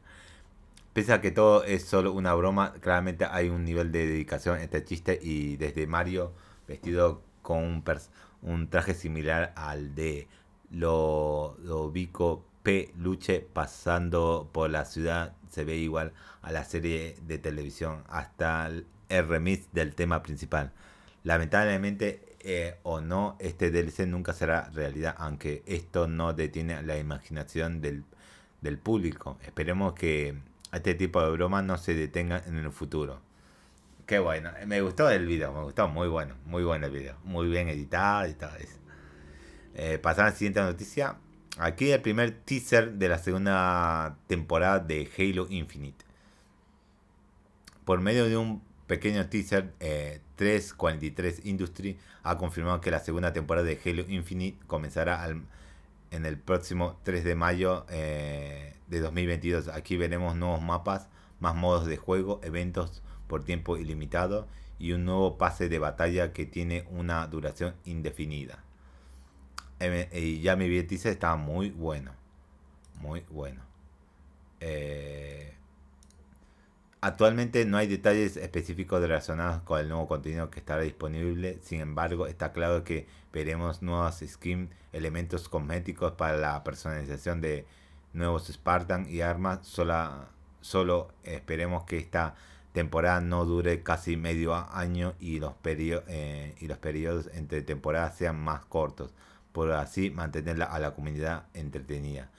Pese 0.99 1.13
a 1.13 1.21
que 1.21 1.31
todo 1.31 1.63
es 1.63 1.85
solo 1.85 2.13
una 2.13 2.35
broma, 2.35 2.73
claramente 2.81 3.25
hay 3.25 3.51
un 3.51 3.65
nivel 3.65 3.93
de 3.93 4.05
dedicación 4.05 4.59
este 4.59 4.83
chiste 4.83 5.17
y 5.23 5.57
desde 5.57 5.87
Mario 5.87 6.33
vestido 6.67 7.23
con 7.41 7.85
un, 8.43 8.69
traje 8.69 8.95
similar 8.95 9.53
al 9.55 9.95
de 9.95 10.27
lo, 10.73 11.57
ubico 11.63 12.45
Peluche 12.65 13.47
pasando 13.53 14.51
por 14.53 14.71
la 14.71 14.85
ciudad 14.87 15.37
se 15.49 15.63
ve 15.63 15.77
igual 15.77 16.15
a 16.43 16.51
la 16.51 16.65
serie 16.65 17.15
de 17.29 17.39
televisión 17.39 18.03
hasta 18.09 18.67
el, 18.67 18.85
remix 19.09 19.73
del 19.73 19.95
tema 19.95 20.21
principal. 20.25 20.73
Lamentablemente 21.23 22.37
eh, 22.41 22.81
o 22.83 23.01
no, 23.01 23.37
este 23.39 23.71
DLC 23.71 24.01
nunca 24.09 24.33
será 24.33 24.69
realidad, 24.71 25.15
aunque 25.19 25.63
esto 25.67 26.09
no 26.09 26.33
detiene 26.33 26.83
la 26.83 26.99
imaginación 26.99 27.81
del 27.81 28.79
público. 28.79 29.39
Esperemos 29.45 29.93
que 29.93 30.48
este 30.73 30.95
tipo 30.95 31.23
de 31.23 31.31
bromas 31.31 31.65
no 31.65 31.79
se 31.79 31.95
detengan 31.95 32.43
en 32.47 32.57
el 32.57 32.71
futuro. 32.73 33.21
Qué 34.07 34.19
bueno, 34.19 34.51
me 34.67 34.81
gustó 34.81 35.11
el 35.11 35.27
video, 35.27 35.53
me 35.53 35.63
gustó, 35.63 35.89
muy 35.89 36.09
bueno, 36.09 36.35
muy 36.47 36.65
bueno 36.65 36.87
el 36.87 36.93
video, 36.93 37.17
muy 37.25 37.49
bien 37.49 37.69
editado 37.69 38.27
y 38.27 38.35
todo 38.35 38.57
eso. 38.57 38.79
Eh, 39.75 39.99
pasar 39.99 40.27
a 40.27 40.31
la 40.31 40.35
siguiente 40.35 40.61
noticia. 40.61 41.17
Aquí 41.59 41.91
el 41.91 42.01
primer 42.01 42.31
teaser 42.31 42.95
de 42.95 43.09
la 43.09 43.19
segunda 43.19 44.17
temporada 44.27 44.79
de 44.79 45.11
Halo 45.19 45.47
Infinite. 45.51 46.05
Por 47.85 48.01
medio 48.01 48.27
de 48.27 48.37
un 48.37 48.63
pequeño 48.87 49.29
teaser, 49.29 49.73
343 50.37 51.39
eh, 51.39 51.43
Industry 51.45 51.99
ha 52.23 52.39
confirmado 52.39 52.81
que 52.81 52.91
la 52.91 53.01
segunda 53.01 53.33
temporada 53.33 53.67
de 53.67 53.79
Halo 53.85 54.05
Infinite 54.09 54.59
comenzará 54.67 55.23
en 56.11 56.27
el 56.27 56.39
próximo 56.39 56.99
3 57.03 57.25
de 57.25 57.35
mayo 57.35 57.87
eh, 57.91 58.75
de 58.89 59.01
2022. 59.01 59.69
Aquí 59.69 59.97
veremos 59.97 60.37
nuevos 60.37 60.63
mapas, 60.63 61.09
más 61.41 61.55
modos 61.55 61.87
de 61.87 61.97
juego, 61.97 62.41
eventos 62.43 63.03
por 63.27 63.45
tiempo 63.45 63.77
ilimitado 63.77 64.49
y 64.79 64.93
un 64.93 65.05
nuevo 65.05 65.39
pase 65.39 65.69
de 65.69 65.79
batalla 65.79 66.33
que 66.33 66.47
tiene 66.47 66.87
una 66.91 67.27
duración 67.27 67.75
indefinida. 67.85 68.65
Y 70.13 70.41
ya 70.41 70.57
mi 70.57 70.69
dice 70.69 71.11
está 71.11 71.37
muy 71.37 71.71
bueno. 71.71 72.13
Muy 73.01 73.25
bueno. 73.31 73.63
Eh, 74.61 75.55
actualmente 77.01 77.65
no 77.65 77.77
hay 77.79 77.87
detalles 77.87 78.37
específicos 78.37 79.01
relacionados 79.01 79.63
con 79.63 79.81
el 79.81 79.89
nuevo 79.89 80.07
contenido 80.09 80.51
que 80.51 80.61
estará 80.61 80.83
disponible. 80.83 81.59
Sin 81.63 81.81
embargo, 81.81 82.27
está 82.27 82.53
claro 82.53 82.85
que 82.85 83.07
veremos 83.33 83.83
nuevas 83.83 84.23
skins, 84.27 84.71
elementos 84.93 85.49
cosméticos 85.49 86.13
para 86.13 86.37
la 86.37 86.65
personalización 86.65 87.41
de 87.41 87.67
nuevos 88.13 88.49
Spartan 88.49 89.07
y 89.09 89.21
armas. 89.21 89.61
Solo 90.61 91.09
esperemos 91.23 91.85
que 91.85 91.99
esta 91.99 92.35
temporada 92.73 93.21
no 93.21 93.45
dure 93.45 93.83
casi 93.83 94.17
medio 94.17 94.55
año 94.55 95.15
y 95.19 95.41
los, 95.41 95.55
eh, 95.65 96.55
y 96.61 96.67
los 96.67 96.79
periodos 96.79 97.31
entre 97.35 97.63
temporadas 97.63 98.17
sean 98.17 98.39
más 98.39 98.65
cortos 98.67 99.13
por 99.53 99.73
así 99.73 100.11
mantener 100.11 100.63
a 100.63 100.79
la 100.79 100.95
comunidad 100.95 101.47
entretenida. 101.55 102.31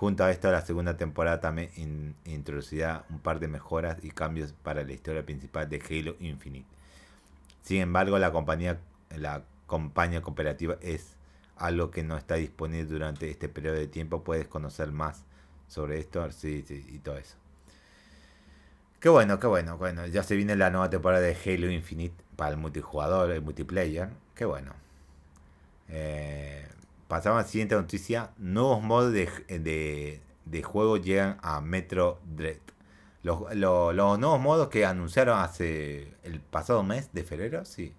Junto 0.00 0.24
a 0.24 0.30
esto, 0.30 0.50
la 0.50 0.62
segunda 0.62 0.96
temporada 0.96 1.40
también 1.40 2.14
introducirá 2.24 3.04
un 3.10 3.18
par 3.18 3.38
de 3.38 3.48
mejoras 3.48 3.98
y 4.02 4.10
cambios 4.10 4.54
para 4.54 4.82
la 4.82 4.92
historia 4.94 5.26
principal 5.26 5.68
de 5.68 5.76
Halo 5.76 6.16
Infinite. 6.20 6.66
Sin 7.60 7.82
embargo, 7.82 8.18
la 8.18 8.32
compañía, 8.32 8.80
la 9.14 9.42
campaña 9.68 10.22
cooperativa 10.22 10.78
es 10.80 11.16
algo 11.58 11.90
que 11.90 12.02
no 12.02 12.16
está 12.16 12.36
disponible 12.36 12.86
durante 12.86 13.28
este 13.28 13.50
periodo 13.50 13.74
de 13.74 13.88
tiempo. 13.88 14.24
Puedes 14.24 14.48
conocer 14.48 14.90
más 14.90 15.22
sobre 15.68 15.98
esto 15.98 16.32
sí, 16.32 16.64
sí, 16.66 16.82
y 16.88 17.00
todo 17.00 17.18
eso. 17.18 17.36
Qué 19.00 19.10
bueno, 19.10 19.38
qué 19.38 19.48
bueno, 19.48 19.76
bueno. 19.76 20.06
Ya 20.06 20.22
se 20.22 20.34
viene 20.34 20.56
la 20.56 20.70
nueva 20.70 20.88
temporada 20.88 21.22
de 21.22 21.36
Halo 21.44 21.70
Infinite 21.70 22.16
para 22.36 22.52
el 22.52 22.56
multijugador, 22.56 23.32
el 23.32 23.42
multiplayer. 23.42 24.08
Qué 24.34 24.46
bueno. 24.46 24.72
Eh, 25.90 26.66
pasamos 27.10 27.40
a 27.40 27.42
la 27.42 27.48
siguiente 27.48 27.74
noticia. 27.74 28.30
Nuevos 28.38 28.82
modos 28.82 29.12
de, 29.12 30.22
juego 30.62 30.96
llegan 30.96 31.38
a 31.42 31.60
Metro 31.60 32.20
Dread. 32.24 32.60
Los, 33.24 33.40
nuevos 33.54 34.40
modos 34.40 34.68
que 34.68 34.86
anunciaron 34.86 35.40
hace 35.40 36.14
el 36.22 36.40
pasado 36.40 36.84
mes 36.84 37.12
de 37.12 37.24
febrero, 37.24 37.64
sí. 37.64 37.94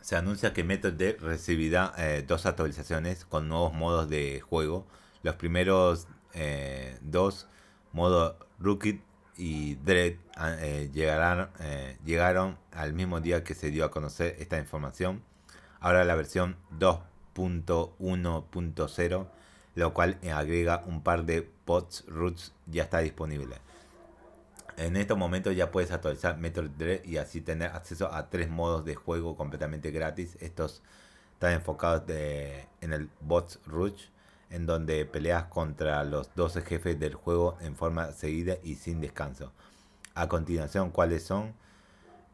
Se 0.00 0.16
anuncia 0.16 0.54
que 0.54 0.64
Metro 0.64 0.90
Dread 0.90 1.18
recibirá 1.20 1.92
eh, 1.98 2.24
dos 2.26 2.46
actualizaciones 2.46 3.26
con 3.26 3.48
nuevos 3.48 3.74
modos 3.74 4.08
de 4.08 4.40
juego. 4.40 4.86
Los 5.22 5.36
primeros 5.36 6.08
eh, 6.32 6.98
dos, 7.02 7.48
modo 7.92 8.38
Rookie 8.58 9.02
y 9.40 9.74
Dread 9.76 10.16
ah, 10.36 10.56
eh, 10.60 10.90
eh, 10.92 11.96
llegaron 12.04 12.58
al 12.72 12.92
mismo 12.92 13.22
día 13.22 13.42
que 13.42 13.54
se 13.54 13.70
dio 13.70 13.86
a 13.86 13.90
conocer 13.90 14.36
esta 14.38 14.58
información. 14.58 15.22
Ahora 15.80 16.04
la 16.04 16.14
versión 16.14 16.58
2.1.0, 16.78 19.26
lo 19.76 19.94
cual 19.94 20.18
agrega 20.30 20.84
un 20.86 21.02
par 21.02 21.24
de 21.24 21.48
bots 21.64 22.04
roots, 22.06 22.52
ya 22.66 22.82
está 22.82 22.98
disponible. 22.98 23.56
En 24.76 24.96
estos 24.96 25.16
momentos 25.16 25.56
ya 25.56 25.70
puedes 25.70 25.90
actualizar 25.90 26.36
Metro 26.36 26.68
Dread 26.68 27.04
y 27.04 27.16
así 27.16 27.40
tener 27.40 27.70
acceso 27.70 28.12
a 28.12 28.28
tres 28.28 28.50
modos 28.50 28.84
de 28.84 28.94
juego 28.94 29.38
completamente 29.38 29.90
gratis. 29.90 30.36
Estos 30.40 30.82
están 31.32 31.54
enfocados 31.54 32.02
en 32.10 32.92
el 32.92 33.08
bots 33.22 33.58
Rouge 33.64 34.10
en 34.50 34.66
donde 34.66 35.06
peleas 35.06 35.44
contra 35.44 36.02
los 36.04 36.34
12 36.34 36.62
jefes 36.62 36.98
del 36.98 37.14
juego 37.14 37.56
en 37.60 37.76
forma 37.76 38.12
seguida 38.12 38.56
y 38.62 38.74
sin 38.74 39.00
descanso. 39.00 39.52
A 40.14 40.28
continuación, 40.28 40.90
¿cuáles 40.90 41.22
son? 41.22 41.54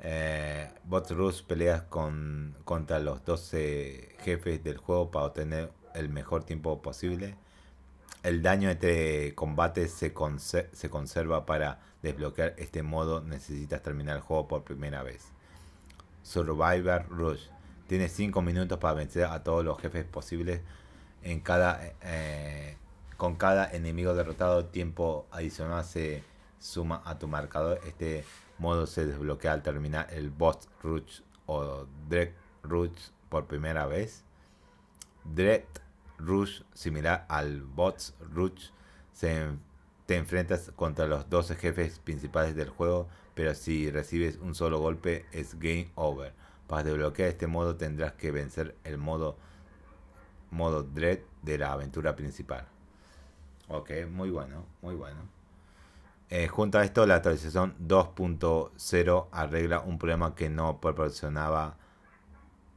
Eh, 0.00 0.68
Bot 0.84 1.10
Rush 1.10 1.42
peleas 1.42 1.82
con, 1.82 2.56
contra 2.64 2.98
los 2.98 3.24
12 3.24 4.16
jefes 4.20 4.64
del 4.64 4.78
juego 4.78 5.10
para 5.10 5.26
obtener 5.26 5.70
el 5.94 6.08
mejor 6.08 6.44
tiempo 6.44 6.80
posible. 6.80 7.36
El 8.22 8.42
daño 8.42 8.70
entre 8.70 9.34
combates 9.34 9.92
se, 9.92 10.12
se 10.72 10.90
conserva 10.90 11.46
para 11.46 11.80
desbloquear 12.02 12.54
este 12.56 12.82
modo. 12.82 13.20
Necesitas 13.20 13.82
terminar 13.82 14.16
el 14.16 14.22
juego 14.22 14.48
por 14.48 14.64
primera 14.64 15.02
vez. 15.02 15.28
Survivor 16.22 17.06
Rush. 17.08 17.48
Tienes 17.86 18.12
5 18.12 18.42
minutos 18.42 18.78
para 18.78 18.94
vencer 18.94 19.26
a 19.26 19.44
todos 19.44 19.64
los 19.64 19.78
jefes 19.78 20.04
posibles 20.04 20.60
en 21.22 21.40
cada, 21.40 21.80
eh, 22.02 22.76
con 23.16 23.36
cada 23.36 23.70
enemigo 23.70 24.14
derrotado, 24.14 24.66
tiempo 24.66 25.26
adicional 25.30 25.84
se 25.84 26.22
suma 26.58 27.02
a 27.04 27.18
tu 27.18 27.28
marcador. 27.28 27.80
Este 27.86 28.24
modo 28.58 28.86
se 28.86 29.06
desbloquea 29.06 29.52
al 29.52 29.62
terminar 29.62 30.08
el 30.10 30.30
Boss 30.30 30.68
Rush 30.82 31.20
o 31.46 31.86
Dread 32.08 32.30
Rush 32.62 33.10
por 33.28 33.46
primera 33.46 33.86
vez. 33.86 34.24
Dread 35.24 35.64
Rush, 36.18 36.62
similar 36.72 37.26
al 37.28 37.62
Boss 37.62 38.14
Rush, 38.32 38.70
se, 39.12 39.48
te 40.06 40.16
enfrentas 40.16 40.70
contra 40.76 41.06
los 41.06 41.28
12 41.28 41.56
jefes 41.56 41.98
principales 41.98 42.54
del 42.54 42.70
juego, 42.70 43.08
pero 43.34 43.54
si 43.54 43.90
recibes 43.90 44.36
un 44.36 44.54
solo 44.54 44.78
golpe 44.78 45.26
es 45.32 45.58
Game 45.58 45.90
Over. 45.96 46.32
Para 46.66 46.84
desbloquear 46.84 47.28
este 47.28 47.46
modo 47.46 47.76
tendrás 47.76 48.12
que 48.12 48.30
vencer 48.30 48.76
el 48.84 48.98
modo 48.98 49.36
modo 50.56 50.82
Dread 50.82 51.20
de 51.42 51.58
la 51.58 51.72
aventura 51.72 52.16
principal. 52.16 52.66
Ok, 53.68 53.90
muy 54.10 54.30
bueno, 54.30 54.64
muy 54.82 54.94
bueno. 54.94 55.20
Eh, 56.28 56.48
junto 56.48 56.78
a 56.78 56.84
esto, 56.84 57.06
la 57.06 57.16
actualización 57.16 57.76
2.0 57.78 59.28
arregla 59.30 59.80
un 59.80 59.98
problema 59.98 60.34
que 60.34 60.48
no 60.48 60.80
proporcionaba 60.80 61.76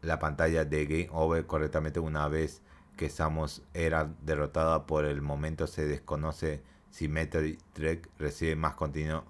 la 0.02 0.20
pantalla 0.20 0.66
de 0.66 0.86
Game 0.86 1.10
Over 1.12 1.46
correctamente 1.46 2.00
una 2.00 2.28
vez 2.28 2.62
que 2.96 3.10
Samus 3.10 3.64
era 3.74 4.12
derrotada. 4.22 4.86
Por 4.86 5.06
el 5.06 5.22
momento 5.22 5.68
se 5.68 5.86
desconoce 5.86 6.62
si 6.92 7.08
Metroid 7.08 7.58
Dread 7.76 8.00
recibe 8.18 8.56
más 8.56 8.76
contenido, 8.76 9.26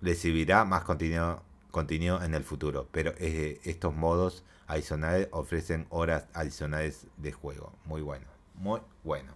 recibirá 0.00 0.64
más 0.64 0.84
contenido, 0.84 1.42
contenido 1.70 2.22
en 2.22 2.34
el 2.34 2.44
futuro. 2.44 2.88
Pero 2.92 3.12
eh, 3.18 3.60
estos 3.64 3.94
modos 3.94 4.44
adicionales 4.68 5.28
ofrecen 5.32 5.86
horas 5.90 6.28
adicionales 6.34 7.06
de 7.16 7.32
juego. 7.32 7.72
Muy 7.84 8.02
bueno, 8.02 8.26
muy 8.54 8.80
bueno. 9.02 9.34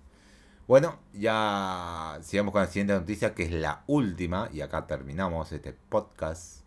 Bueno, 0.68 1.00
ya 1.12 2.18
sigamos 2.22 2.52
con 2.52 2.62
la 2.62 2.68
siguiente 2.68 2.94
noticia, 2.94 3.34
que 3.34 3.42
es 3.42 3.50
la 3.50 3.82
última, 3.88 4.48
y 4.52 4.60
acá 4.60 4.86
terminamos 4.86 5.50
este 5.50 5.72
podcast, 5.72 6.62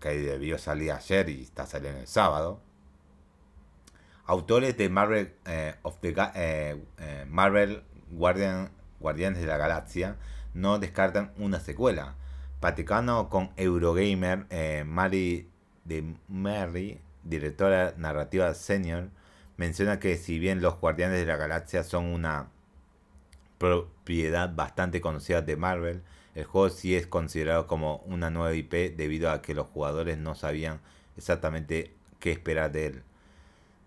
que 0.00 0.08
debió 0.10 0.56
salir 0.58 0.92
ayer 0.92 1.28
y 1.28 1.42
está 1.42 1.66
saliendo 1.66 2.00
el 2.00 2.06
sábado. 2.06 2.60
autores 4.24 4.76
de 4.76 4.88
Marvel 4.88 5.34
eh, 5.44 5.74
of 5.82 5.98
the 6.00 6.14
eh, 6.34 6.82
eh, 6.98 7.26
Marvel 7.28 7.82
Guardian, 8.10 8.70
Guardianes 9.00 9.40
de 9.40 9.46
la 9.46 9.58
Galaxia 9.58 10.16
no 10.54 10.78
descartan 10.78 11.32
una 11.36 11.60
secuela. 11.60 12.16
Paticano 12.60 13.28
con 13.28 13.50
Eurogamer, 13.56 14.46
Mary 14.86 15.50
de 15.84 16.16
Mary, 16.28 17.00
directora 17.24 17.94
narrativa 17.96 18.52
senior, 18.54 19.08
menciona 19.56 19.98
que 19.98 20.16
si 20.16 20.38
bien 20.38 20.60
los 20.62 20.78
Guardianes 20.80 21.20
de 21.20 21.26
la 21.26 21.36
Galaxia 21.36 21.84
son 21.84 22.06
una 22.06 22.48
propiedad 23.58 24.54
bastante 24.54 25.00
conocida 25.00 25.42
de 25.42 25.56
Marvel, 25.56 26.02
el 26.34 26.44
juego 26.44 26.70
sí 26.70 26.96
es 26.96 27.06
considerado 27.06 27.66
como 27.66 27.98
una 28.06 28.30
nueva 28.30 28.54
IP 28.54 28.96
debido 28.96 29.30
a 29.30 29.42
que 29.42 29.54
los 29.54 29.66
jugadores 29.66 30.18
no 30.18 30.34
sabían 30.34 30.80
exactamente 31.16 31.94
qué 32.18 32.32
esperar 32.32 32.72
de 32.72 32.86
él. 32.86 33.02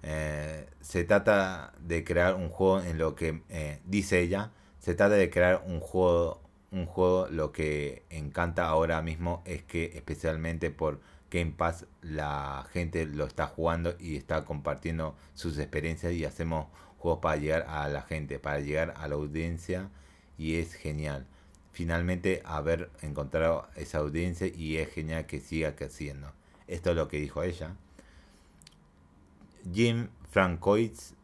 Eh, 0.03 0.67
se 0.81 1.03
trata 1.03 1.73
de 1.79 2.03
crear 2.03 2.35
un 2.35 2.49
juego 2.49 2.81
en 2.81 2.97
lo 2.99 3.15
que 3.15 3.41
eh, 3.49 3.79
dice 3.85 4.19
ella, 4.19 4.51
se 4.79 4.93
trata 4.93 5.15
de 5.15 5.31
crear 5.31 5.63
un 5.65 5.79
juego, 5.79 6.41
un 6.71 6.85
juego 6.85 7.27
lo 7.31 7.51
que 7.51 8.03
encanta 8.11 8.67
ahora 8.67 9.01
mismo 9.01 9.41
es 9.45 9.63
que 9.63 9.91
especialmente 9.95 10.69
por 10.69 10.99
Game 11.35 11.51
Pass 11.51 11.85
la 12.01 12.65
gente 12.71 13.05
lo 13.05 13.25
está 13.25 13.45
jugando 13.45 13.95
y 13.99 14.15
está 14.15 14.45
compartiendo 14.45 15.17
sus 15.33 15.57
experiencias 15.57 16.13
y 16.13 16.23
hacemos 16.23 16.67
juegos 16.97 17.19
para 17.19 17.35
llegar 17.35 17.65
a 17.67 17.89
la 17.89 18.03
gente, 18.03 18.39
para 18.39 18.61
llegar 18.61 18.93
a 18.95 19.09
la 19.09 19.15
audiencia 19.15 19.89
y 20.37 20.55
es 20.55 20.73
genial. 20.73 21.27
Finalmente 21.73 22.41
haber 22.45 22.89
encontrado 23.01 23.67
esa 23.75 23.97
audiencia 23.97 24.47
y 24.47 24.77
es 24.77 24.89
genial 24.93 25.25
que 25.25 25.41
siga 25.41 25.75
creciendo. 25.75 26.31
Esto 26.67 26.91
es 26.91 26.95
lo 26.95 27.09
que 27.09 27.19
dijo 27.19 27.43
ella. 27.43 27.75
Jim 29.73 30.07
Francois 30.31 31.15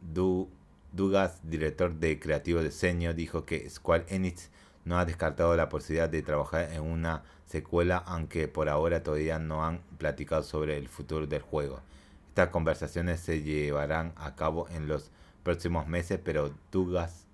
Dugas, 0.92 1.40
director 1.42 1.94
de 1.94 2.18
creativo 2.18 2.60
diseño, 2.60 3.14
dijo 3.14 3.46
que 3.46 3.70
Square 3.70 4.04
Enix 4.08 4.50
no 4.84 4.98
ha 4.98 5.04
descartado 5.04 5.56
la 5.56 5.68
posibilidad 5.68 6.08
de 6.08 6.22
trabajar 6.22 6.72
en 6.72 6.82
una 6.82 7.22
secuela, 7.46 7.98
aunque 7.98 8.48
por 8.48 8.68
ahora 8.68 9.02
todavía 9.02 9.38
no 9.38 9.64
han 9.64 9.80
platicado 9.98 10.42
sobre 10.42 10.76
el 10.76 10.88
futuro 10.88 11.26
del 11.26 11.42
juego. 11.42 11.80
Estas 12.28 12.48
conversaciones 12.48 13.20
se 13.20 13.42
llevarán 13.42 14.12
a 14.16 14.34
cabo 14.34 14.68
en 14.70 14.88
los 14.88 15.10
próximos 15.42 15.86
meses, 15.86 16.18
pero 16.22 16.52
Dugas 16.70 17.26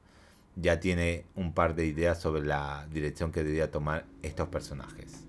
ya 0.57 0.81
tiene 0.81 1.25
un 1.37 1.53
par 1.55 1.75
de 1.75 1.87
ideas 1.87 2.21
sobre 2.21 2.43
la 2.43 2.87
dirección 2.91 3.31
que 3.31 3.45
debería 3.45 3.71
tomar 3.71 4.05
estos 4.23 4.49
personajes. 4.49 5.25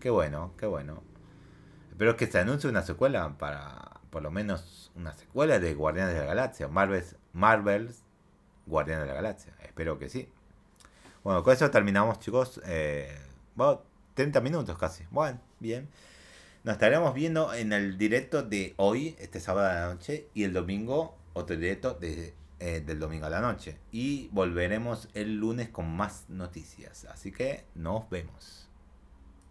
Qué 0.00 0.08
bueno, 0.08 0.52
qué 0.56 0.66
bueno. 0.66 1.02
Espero 1.90 2.16
que 2.16 2.26
se 2.26 2.38
anuncie 2.38 2.70
una 2.70 2.80
secuela 2.80 3.36
para, 3.36 4.00
por 4.08 4.22
lo 4.22 4.30
menos, 4.30 4.90
una 4.96 5.12
secuela 5.12 5.58
de 5.58 5.74
Guardianes 5.74 6.14
de 6.14 6.20
la 6.20 6.26
Galaxia. 6.26 6.66
Marvel's, 6.68 7.16
Marvel's 7.34 8.02
Guardianes 8.66 9.02
de 9.02 9.08
la 9.08 9.14
Galaxia. 9.14 9.52
Espero 9.62 9.98
que 9.98 10.08
sí. 10.08 10.30
Bueno, 11.22 11.42
con 11.42 11.52
eso 11.52 11.70
terminamos, 11.70 12.18
chicos. 12.18 12.60
Eh, 12.64 13.14
30 14.14 14.40
minutos 14.40 14.78
casi. 14.78 15.04
Bueno, 15.10 15.38
bien. 15.58 15.88
Nos 16.64 16.74
estaremos 16.74 17.14
viendo 17.14 17.52
en 17.52 17.72
el 17.72 17.98
directo 17.98 18.42
de 18.42 18.74
hoy, 18.76 19.16
este 19.18 19.40
sábado 19.40 19.68
a 19.68 19.74
la 19.74 19.94
noche, 19.94 20.28
y 20.34 20.44
el 20.44 20.52
domingo, 20.52 21.16
otro 21.34 21.56
directo 21.56 21.94
de, 21.94 22.34
eh, 22.58 22.82
del 22.84 22.98
domingo 22.98 23.26
a 23.26 23.30
la 23.30 23.40
noche. 23.40 23.78
Y 23.92 24.28
volveremos 24.28 25.08
el 25.14 25.36
lunes 25.36 25.68
con 25.68 25.94
más 25.94 26.24
noticias. 26.28 27.04
Así 27.04 27.32
que 27.32 27.64
nos 27.74 28.08
vemos. 28.08 28.69